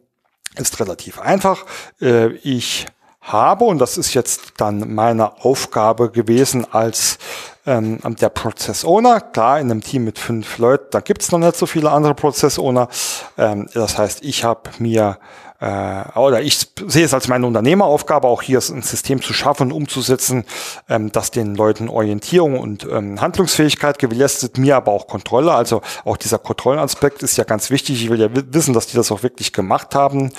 [0.56, 1.64] ist relativ einfach.
[2.00, 2.86] Äh, ich
[3.20, 7.18] habe, und das ist jetzt dann meine Aufgabe gewesen als
[7.66, 9.20] ähm, der Prozess Owner.
[9.20, 12.14] Klar, in einem Team mit fünf Leuten, da gibt es noch nicht so viele andere
[12.14, 12.88] Prozess Owner.
[13.36, 15.18] Ähm, das heißt, ich habe mir
[15.60, 20.44] äh, oder ich sehe es als meine Unternehmeraufgabe, auch hier ein System zu schaffen, umzusetzen,
[20.88, 25.52] ähm, das den Leuten Orientierung und ähm, Handlungsfähigkeit gewährleistet, mir aber auch Kontrolle.
[25.52, 28.02] Also auch dieser Kontrollaspekt ist ja ganz wichtig.
[28.02, 30.32] Ich will ja wissen, dass die das auch wirklich gemacht haben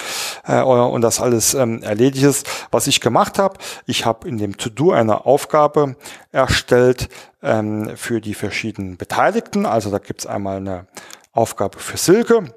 [0.48, 2.48] äh, und das alles ähm, erledigt ist.
[2.72, 5.96] Was ich gemacht habe, ich habe in dem To-Do eine Aufgabe
[6.32, 7.10] erstellt
[7.44, 9.68] ähm, für die verschiedenen Beteiligten.
[9.68, 10.88] Also da gibt's einmal eine
[11.34, 12.54] Aufgabe für Silke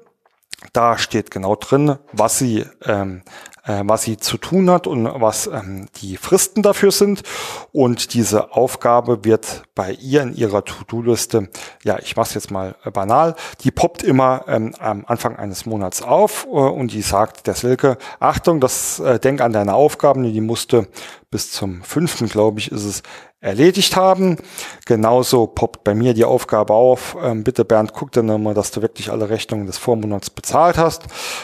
[0.73, 3.21] da steht genau drin, was sie, ähm,
[3.65, 7.23] äh, was sie zu tun hat und was ähm, die Fristen dafür sind.
[7.71, 11.49] Und diese Aufgabe wird bei ihr in ihrer To-Do-Liste,
[11.83, 15.65] ja, ich mache es jetzt mal äh, banal, die poppt immer ähm, am Anfang eines
[15.65, 20.23] Monats auf äh, und die sagt der Silke, Achtung, das äh, denk an deine Aufgaben,
[20.23, 20.87] die musste
[21.31, 23.03] bis zum fünften, glaube ich, ist es,
[23.45, 24.37] erledigt haben.
[24.85, 28.81] Genauso poppt bei mir die Aufgabe auf, ähm, bitte Bernd, guck dann nochmal, dass du
[28.81, 31.03] wirklich alle Rechnungen des Vormonats bezahlt hast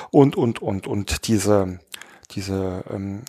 [0.10, 1.80] und, und, und, und diese,
[2.36, 3.24] diese, ähm,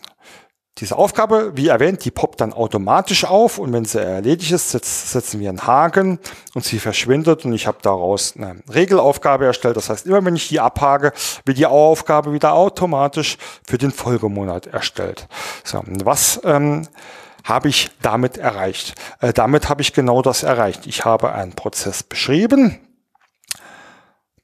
[0.78, 5.38] diese Aufgabe, wie erwähnt, die poppt dann automatisch auf und wenn sie erledigt ist, setzen
[5.38, 6.18] wir einen Haken
[6.54, 9.76] und sie verschwindet und ich habe daraus eine Regelaufgabe erstellt.
[9.76, 11.12] Das heißt, immer wenn ich die abhake,
[11.44, 13.36] wird die Aufgabe wieder automatisch
[13.66, 15.28] für den Folgemonat erstellt.
[15.62, 16.88] So, was ähm,
[17.44, 18.94] habe ich damit erreicht.
[19.20, 20.86] Äh, damit habe ich genau das erreicht.
[20.86, 22.78] Ich habe einen Prozess beschrieben.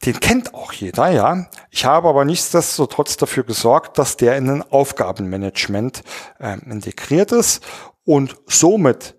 [0.05, 1.47] Den kennt auch jeder, ja.
[1.71, 6.03] Ich habe aber nichtsdestotrotz dafür gesorgt, dass der in ein Aufgabenmanagement
[6.39, 7.65] äh, integriert ist
[8.05, 9.17] und somit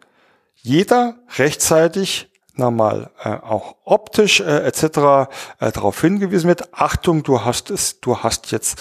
[0.56, 4.84] jeder rechtzeitig nochmal äh, auch optisch äh, etc.
[5.60, 8.80] Äh, darauf hingewiesen wird, Achtung, du hast es, du hast jetzt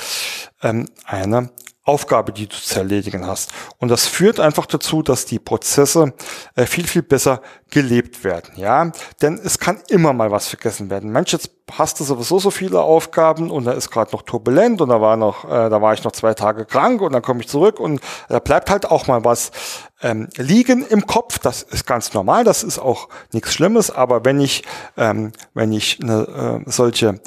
[0.62, 1.50] ähm, eine
[1.88, 3.50] Aufgabe, die du zu erledigen hast.
[3.78, 6.12] Und das führt einfach dazu, dass die Prozesse
[6.54, 8.52] äh, viel, viel besser gelebt werden.
[8.56, 11.10] Ja, denn es kann immer mal was vergessen werden.
[11.10, 14.88] Mensch, jetzt hast du sowieso so viele Aufgaben und da ist gerade noch turbulent und
[14.88, 17.48] da war noch, äh, da war ich noch zwei Tage krank und dann komme ich
[17.48, 19.50] zurück und da bleibt halt auch mal was
[20.02, 21.38] ähm, liegen im Kopf.
[21.38, 23.90] Das ist ganz normal, das ist auch nichts Schlimmes.
[23.90, 24.62] Aber wenn ich,
[24.96, 27.20] ähm, wenn ich eine äh, solche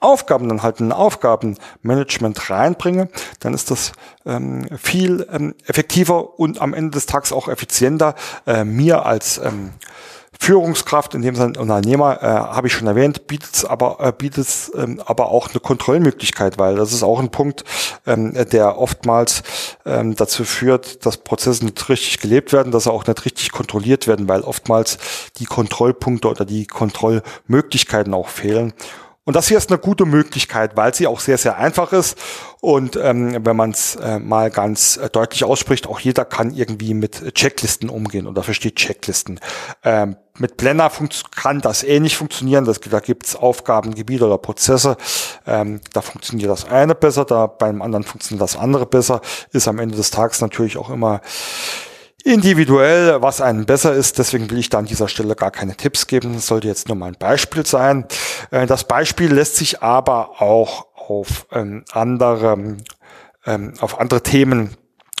[0.00, 3.08] Aufgaben dann halt ein Aufgabenmanagement reinbringe,
[3.40, 3.92] dann ist das
[4.26, 8.14] ähm, viel ähm, effektiver und am Ende des Tages auch effizienter.
[8.46, 9.72] Äh, mir als ähm,
[10.42, 14.40] Führungskraft, in dem Sinne Unternehmer, äh, habe ich schon erwähnt, bietet es aber, äh,
[14.74, 17.62] ähm, aber auch eine Kontrollmöglichkeit, weil das ist auch ein Punkt,
[18.08, 19.44] ähm, der oftmals
[19.86, 24.08] ähm, dazu führt, dass Prozesse nicht richtig gelebt werden, dass sie auch nicht richtig kontrolliert
[24.08, 24.98] werden, weil oftmals
[25.38, 28.72] die Kontrollpunkte oder die Kontrollmöglichkeiten auch fehlen.
[29.24, 32.18] Und das hier ist eine gute Möglichkeit, weil sie auch sehr, sehr einfach ist.
[32.60, 36.92] Und ähm, wenn man es äh, mal ganz äh, deutlich ausspricht, auch jeder kann irgendwie
[36.92, 39.38] mit Checklisten umgehen oder versteht Checklisten.
[39.84, 40.90] Ähm, mit Planner
[41.36, 42.64] kann das ähnlich funktionieren.
[42.64, 44.96] Das, da gibt's Aufgaben, Gebiete oder Prozesse.
[45.46, 49.20] Ähm, da funktioniert das eine besser, da beim anderen funktioniert das andere besser.
[49.52, 51.20] Ist am Ende des Tages natürlich auch immer
[52.24, 54.18] individuell, was einem besser ist.
[54.18, 56.34] Deswegen will ich da an dieser Stelle gar keine Tipps geben.
[56.34, 58.06] Das sollte jetzt nur mal ein Beispiel sein.
[58.50, 62.76] Äh, das Beispiel lässt sich aber auch auf ähm, andere,
[63.46, 64.76] ähm, auf andere Themen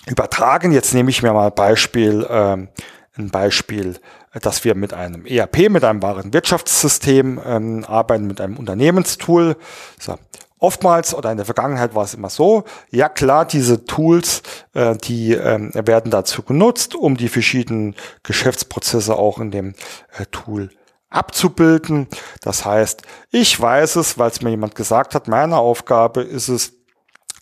[0.06, 0.72] übertragen.
[0.72, 2.68] Jetzt nehme ich mir mal Beispiel, ähm,
[3.16, 3.98] ein Beispiel,
[4.40, 9.56] dass wir mit einem ERP, mit einem wahren Wirtschaftssystem arbeiten, mit einem Unternehmenstool.
[10.00, 10.16] So.
[10.62, 14.42] Oftmals oder in der Vergangenheit war es immer so, ja klar, diese Tools,
[14.74, 19.74] äh, die ähm, werden dazu genutzt, um die verschiedenen Geschäftsprozesse auch in dem
[20.16, 20.70] äh, Tool
[21.10, 22.06] abzubilden.
[22.42, 23.02] Das heißt,
[23.32, 26.74] ich weiß es, weil es mir jemand gesagt hat, meine Aufgabe ist es,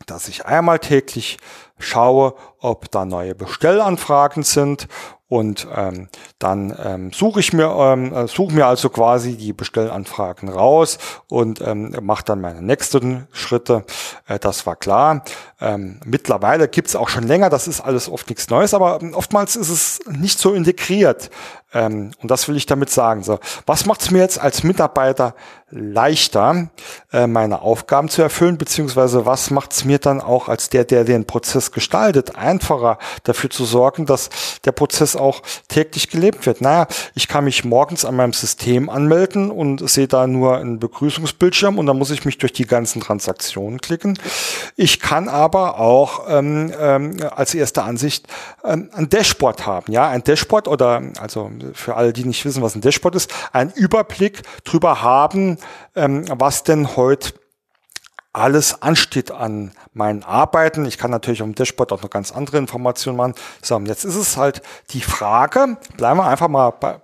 [0.06, 1.36] dass ich einmal täglich
[1.78, 4.88] schaue, ob da neue Bestellanfragen sind
[5.30, 6.08] und ähm,
[6.40, 11.60] dann ähm, suche ich mir ähm, äh, suche mir also quasi die Bestellanfragen raus und
[11.60, 13.84] ähm, mache dann meine nächsten Schritte.
[14.26, 15.22] Äh, das war klar.
[15.60, 17.48] Ähm, mittlerweile gibt's auch schon länger.
[17.48, 21.30] Das ist alles oft nichts Neues, aber ähm, oftmals ist es nicht so integriert.
[21.72, 23.22] Ähm, und das will ich damit sagen.
[23.22, 25.34] So, was macht es mir jetzt als Mitarbeiter
[25.70, 26.68] leichter,
[27.12, 31.04] äh, meine Aufgaben zu erfüllen, beziehungsweise was macht es mir dann auch als der, der
[31.04, 34.30] den Prozess gestaltet, einfacher dafür zu sorgen, dass
[34.64, 36.60] der Prozess auch täglich gelebt wird.
[36.60, 41.78] Naja, ich kann mich morgens an meinem System anmelden und sehe da nur einen Begrüßungsbildschirm
[41.78, 44.18] und dann muss ich mich durch die ganzen Transaktionen klicken.
[44.76, 48.26] Ich kann aber auch ähm, ähm, als erste Ansicht
[48.64, 49.92] ähm, ein Dashboard haben.
[49.92, 53.70] Ja, ein Dashboard oder also für alle, die nicht wissen, was ein Dashboard ist, ein
[53.70, 55.58] Überblick drüber haben,
[55.94, 57.34] ähm, was denn heute
[58.32, 60.86] alles ansteht an meinen Arbeiten.
[60.86, 63.34] Ich kann natürlich auf dem Dashboard auch noch ganz andere Informationen machen.
[63.60, 67.00] So, jetzt ist es halt die Frage, bleiben wir einfach mal bei,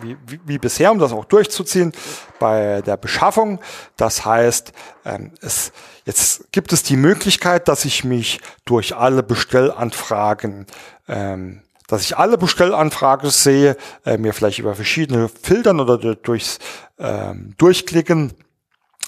[0.00, 1.92] wie, wie, wie bisher, um das auch durchzuziehen,
[2.38, 3.60] bei der Beschaffung.
[3.96, 4.72] Das heißt,
[5.04, 5.72] ähm, es,
[6.04, 10.66] jetzt gibt es die Möglichkeit, dass ich mich durch alle Bestellanfragen
[11.08, 16.58] ähm, dass ich alle Bestellanfragen sehe, äh, mir vielleicht über verschiedene Filtern oder durchs
[16.98, 18.32] ähm, Durchklicken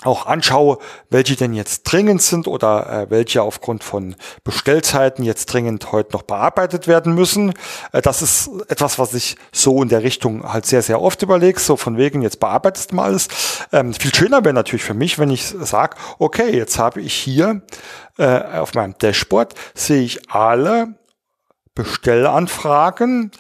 [0.05, 0.79] auch anschaue,
[1.11, 6.23] welche denn jetzt dringend sind oder äh, welche aufgrund von Bestellzeiten jetzt dringend heute noch
[6.23, 7.55] bearbeitet werden müssen.
[7.93, 11.59] Äh, das ist etwas, was ich so in der Richtung halt sehr, sehr oft überlege,
[11.59, 13.29] so von wegen, jetzt bearbeitest du mal alles.
[13.73, 17.63] Ähm, viel schöner wäre natürlich für mich, wenn ich sage, okay, jetzt habe ich hier
[18.19, 20.95] äh, auf meinem Dashboard, sehe ich alle
[21.75, 23.33] Bestellanfragen,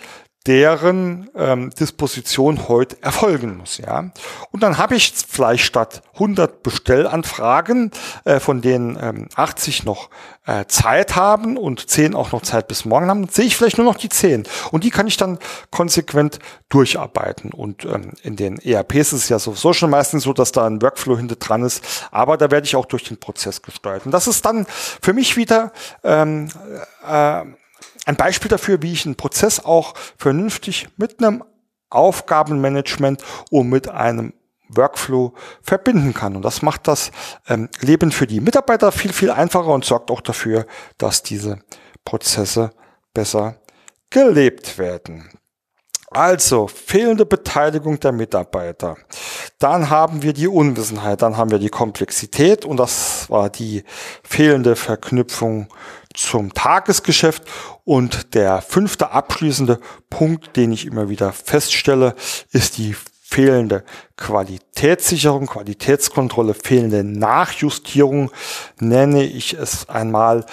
[0.46, 3.78] deren ähm, Disposition heute erfolgen muss.
[3.78, 4.10] Ja,
[4.50, 7.90] und dann habe ich vielleicht statt 100 Bestellanfragen,
[8.24, 10.10] äh, von denen ähm, 80 noch
[10.44, 13.86] äh, Zeit haben und 10 auch noch Zeit bis morgen haben, sehe ich vielleicht nur
[13.86, 15.38] noch die 10 und die kann ich dann
[15.70, 17.50] konsequent durcharbeiten.
[17.50, 20.82] Und ähm, in den ERPs ist es ja sowieso schon meistens so, dass da ein
[20.82, 24.04] Workflow hinter dran ist, aber da werde ich auch durch den Prozess gesteuert.
[24.04, 24.66] Und das ist dann
[25.00, 25.72] für mich wieder
[26.02, 26.50] ähm,
[27.08, 27.44] äh,
[28.04, 31.44] ein Beispiel dafür, wie ich einen Prozess auch vernünftig mit einem
[31.90, 34.34] Aufgabenmanagement und mit einem
[34.68, 36.36] Workflow verbinden kann.
[36.36, 37.10] Und das macht das
[37.48, 40.66] ähm, Leben für die Mitarbeiter viel, viel einfacher und sorgt auch dafür,
[40.98, 41.60] dass diese
[42.04, 42.72] Prozesse
[43.12, 43.56] besser
[44.10, 45.30] gelebt werden.
[46.14, 48.96] Also fehlende Beteiligung der Mitarbeiter.
[49.58, 53.82] Dann haben wir die Unwissenheit, dann haben wir die Komplexität und das war die
[54.22, 55.66] fehlende Verknüpfung
[56.14, 57.42] zum Tagesgeschäft.
[57.82, 62.14] Und der fünfte abschließende Punkt, den ich immer wieder feststelle,
[62.52, 63.82] ist die fehlende
[64.16, 68.30] Qualitätssicherung, Qualitätskontrolle, fehlende Nachjustierung,
[68.78, 70.46] nenne ich es einmal.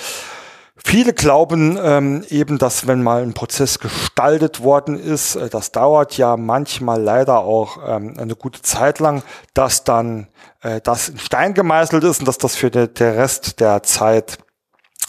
[0.86, 6.18] Viele glauben ähm, eben, dass wenn mal ein Prozess gestaltet worden ist, äh, das dauert
[6.18, 9.24] ja manchmal leider auch ähm, eine gute Zeit lang,
[9.54, 10.28] dass dann
[10.62, 14.40] äh, das in Stein gemeißelt ist und dass das für de, der Rest der Zeit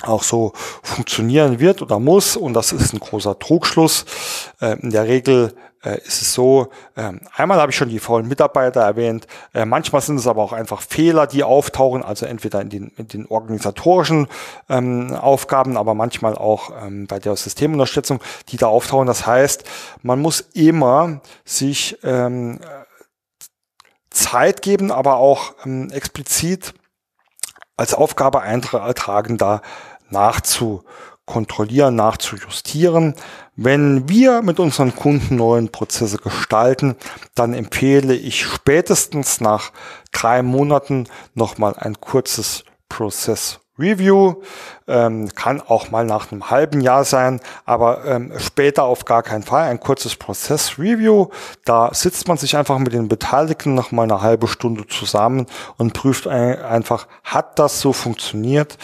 [0.02, 2.36] auch so funktionieren wird oder muss.
[2.36, 4.04] Und das ist ein großer Trugschluss.
[4.60, 8.28] Äh, in der Regel äh, ist es so, ähm, einmal habe ich schon die faulen
[8.28, 12.68] Mitarbeiter erwähnt, äh, manchmal sind es aber auch einfach Fehler, die auftauchen, also entweder in
[12.68, 14.28] den, in den organisatorischen
[14.68, 19.06] ähm, Aufgaben, aber manchmal auch ähm, bei der Systemunterstützung, die da auftauchen.
[19.06, 19.64] Das heißt,
[20.02, 21.98] man muss immer sich
[24.10, 25.54] Zeit geben, aber auch
[25.90, 26.74] explizit
[27.76, 29.62] als Aufgabe eintragen, da
[30.10, 33.14] nachzukontrollieren, nachzujustieren.
[33.56, 36.96] Wenn wir mit unseren Kunden neuen Prozesse gestalten,
[37.34, 39.72] dann empfehle ich spätestens nach
[40.12, 44.34] drei Monaten nochmal ein kurzes Prozess Review,
[44.86, 49.42] ähm, kann auch mal nach einem halben Jahr sein, aber ähm, später auf gar keinen
[49.42, 49.68] Fall.
[49.68, 51.28] Ein kurzes Prozess-Review,
[51.64, 55.46] da sitzt man sich einfach mit den Beteiligten noch mal eine halbe Stunde zusammen
[55.78, 58.76] und prüft ein, einfach, hat das so funktioniert,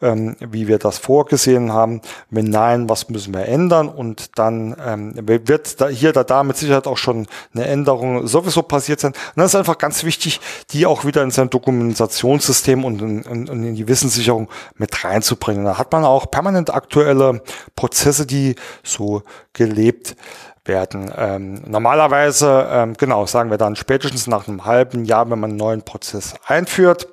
[0.00, 2.00] ähm, wie wir das vorgesehen haben?
[2.30, 3.88] Wenn nein, was müssen wir ändern?
[3.88, 8.62] Und dann ähm, wird da hier da, da mit Sicherheit auch schon eine Änderung sowieso
[8.62, 9.12] passiert sein.
[9.12, 10.40] Und das ist einfach ganz wichtig,
[10.70, 14.35] die auch wieder in sein Dokumentationssystem und in, in, in die Wissenssicherung
[14.74, 15.64] mit reinzubringen.
[15.64, 17.42] Da hat man auch permanent aktuelle
[17.74, 19.22] Prozesse, die so
[19.52, 20.16] gelebt
[20.64, 21.12] werden.
[21.16, 25.58] Ähm, normalerweise, ähm, genau, sagen wir dann spätestens nach einem halben Jahr, wenn man einen
[25.58, 27.08] neuen Prozess einführt,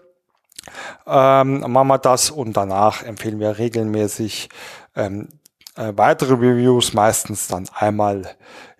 [1.05, 4.49] ähm, machen wir das und danach empfehlen wir regelmäßig
[4.95, 5.27] ähm,
[5.75, 8.35] äh, weitere Reviews, meistens dann einmal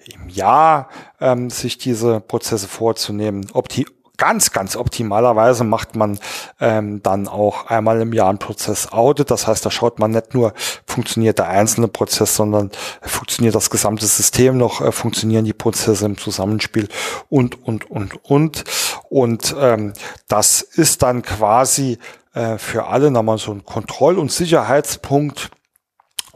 [0.05, 0.89] im Jahr
[1.19, 3.47] ähm, sich diese Prozesse vorzunehmen.
[3.53, 3.85] Ob die
[4.23, 6.17] ganz, ganz optimalerweise macht man
[6.61, 9.29] ähm, dann auch einmal im Jahr einen Prozess-Audit.
[9.29, 10.53] Das heißt, da schaut man nicht nur,
[10.87, 12.71] funktioniert der einzelne Prozess, sondern
[13.01, 16.87] funktioniert das gesamte System noch, äh, funktionieren die Prozesse im Zusammenspiel
[17.27, 18.63] und, und, und, und.
[19.09, 19.91] Und ähm,
[20.29, 21.97] das ist dann quasi
[22.33, 25.51] äh, für alle nochmal so ein Kontroll- und Sicherheitspunkt,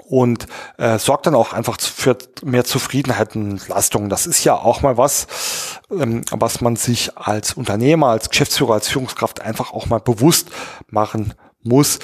[0.08, 0.48] und
[0.78, 4.10] äh, sorgt dann auch einfach für mehr Zufriedenheit und Entlastung.
[4.10, 5.28] Das ist ja auch mal was,
[5.92, 10.50] ähm, was man sich als Unternehmer, als Geschäftsführer, als Führungskraft einfach auch mal bewusst
[10.90, 12.00] machen muss.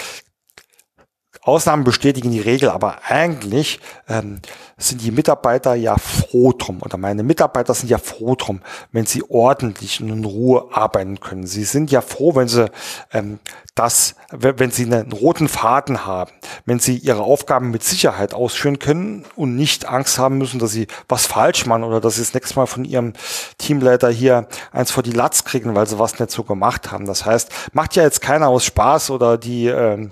[1.46, 4.40] Ausnahmen bestätigen die Regel, aber eigentlich ähm,
[4.78, 9.24] sind die Mitarbeiter ja froh drum oder meine Mitarbeiter sind ja froh drum, wenn sie
[9.30, 11.46] ordentlich und in Ruhe arbeiten können.
[11.46, 12.72] Sie sind ja froh, wenn sie
[13.12, 13.40] ähm,
[13.76, 16.32] das, wenn sie einen roten Faden haben,
[16.66, 20.88] wenn sie ihre Aufgaben mit Sicherheit ausführen können und nicht Angst haben müssen, dass sie
[21.10, 23.14] was falsch machen oder dass sie das nächste Mal von ihrem
[23.58, 27.06] Teamleiter hier eins vor die Latz kriegen, weil sie was nicht so gemacht haben.
[27.06, 30.08] Das heißt, macht ja jetzt keiner aus Spaß oder die äh,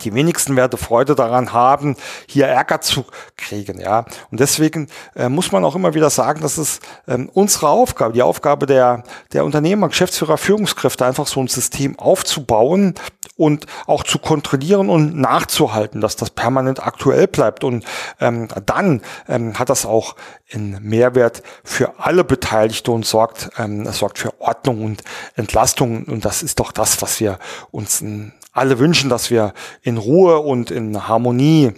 [0.00, 3.04] die wenigsten werden Freude daran haben, hier Ärger zu
[3.36, 4.06] kriegen, ja.
[4.30, 8.22] Und deswegen äh, muss man auch immer wieder sagen, dass es ähm, unsere Aufgabe, die
[8.22, 12.94] Aufgabe der, der Unternehmer, Geschäftsführer, Führungskräfte, einfach so ein System aufzubauen
[13.36, 17.64] und auch zu kontrollieren und nachzuhalten, dass das permanent aktuell bleibt.
[17.64, 17.84] Und
[18.20, 20.16] ähm, dann ähm, hat das auch
[20.52, 25.02] einen Mehrwert für alle Beteiligten und sorgt, ähm, sorgt für Ordnung und
[25.36, 26.04] Entlastung.
[26.04, 27.38] Und das ist doch das, was wir
[27.70, 31.72] uns in alle wünschen, dass wir in Ruhe und in Harmonie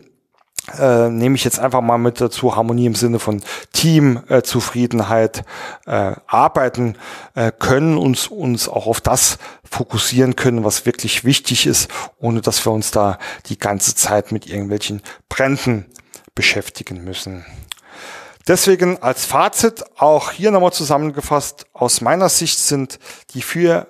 [0.78, 5.44] äh, nehme ich jetzt einfach mal mit dazu, Harmonie im Sinne von Teamzufriedenheit
[5.86, 6.96] äh, äh, arbeiten
[7.34, 9.38] äh, können, uns, uns auch auf das
[9.70, 14.46] fokussieren können, was wirklich wichtig ist, ohne dass wir uns da die ganze Zeit mit
[14.46, 15.86] irgendwelchen Bränden
[16.34, 17.44] beschäftigen müssen.
[18.46, 22.98] Deswegen als Fazit auch hier nochmal zusammengefasst, aus meiner Sicht sind
[23.32, 23.86] die vier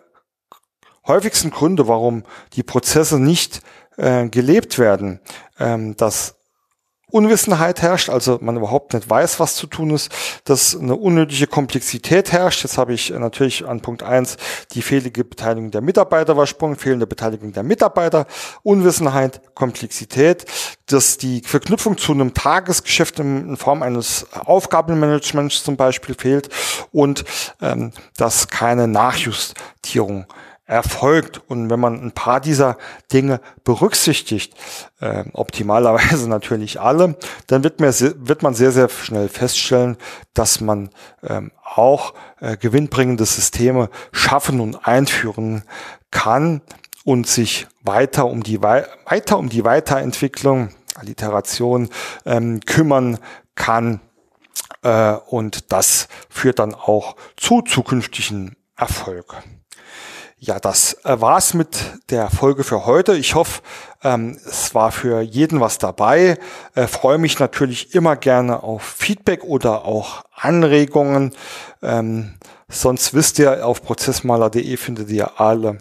[1.06, 2.24] häufigsten Gründe, warum
[2.54, 3.60] die Prozesse nicht
[3.96, 5.20] äh, gelebt werden,
[5.58, 6.36] ähm, dass
[7.14, 10.10] Unwissenheit herrscht, also man überhaupt nicht weiß, was zu tun ist,
[10.42, 12.64] dass eine unnötige Komplexität herrscht.
[12.64, 14.36] Jetzt habe ich natürlich an Punkt eins
[14.72, 18.26] die fehlende Beteiligung der Mitarbeiter übersprungen, fehlende Beteiligung der Mitarbeiter,
[18.64, 20.44] Unwissenheit, Komplexität,
[20.86, 26.48] dass die Verknüpfung zu einem Tagesgeschäft in Form eines Aufgabenmanagements zum Beispiel fehlt
[26.90, 27.24] und
[27.62, 30.26] ähm, dass keine Nachjustierung
[30.66, 31.42] erfolgt.
[31.48, 32.76] Und wenn man ein paar dieser
[33.12, 34.54] Dinge berücksichtigt,
[35.00, 39.96] äh, optimalerweise natürlich alle, dann wird, mehr, wird man sehr, sehr schnell feststellen,
[40.32, 40.90] dass man
[41.22, 45.62] ähm, auch äh, gewinnbringende Systeme schaffen und einführen
[46.10, 46.62] kann
[47.04, 51.90] und sich weiter um die, weiter um die Weiterentwicklung, Alliteration,
[52.24, 53.18] ähm, kümmern
[53.54, 54.00] kann.
[54.82, 59.36] Äh, und das führt dann auch zu zukünftigen Erfolg.
[60.46, 61.78] Ja, das äh, war's mit
[62.10, 63.16] der Folge für heute.
[63.16, 63.62] Ich hoffe,
[64.02, 66.38] ähm, es war für jeden was dabei.
[66.74, 71.32] Äh, freue mich natürlich immer gerne auf Feedback oder auch Anregungen.
[71.82, 72.34] Ähm,
[72.68, 75.78] sonst wisst ihr, auf prozessmaler.de findet ihr alle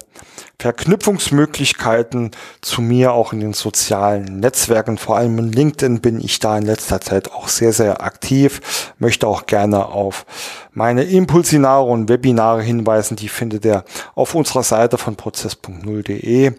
[0.59, 2.31] Verknüpfungsmöglichkeiten
[2.61, 4.97] zu mir auch in den sozialen Netzwerken.
[4.97, 8.93] Vor allem in LinkedIn bin ich da in letzter Zeit auch sehr, sehr aktiv.
[8.97, 10.25] Möchte auch gerne auf
[10.71, 13.17] meine Impulsinare und Webinare hinweisen.
[13.17, 13.83] Die findet ihr
[14.15, 16.53] auf unserer Seite von prozess.0.de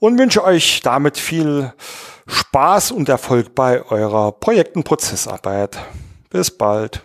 [0.00, 1.72] und wünsche euch damit viel
[2.26, 5.78] Spaß und Erfolg bei eurer Projekt- und Prozessarbeit.
[6.28, 7.02] Bis bald.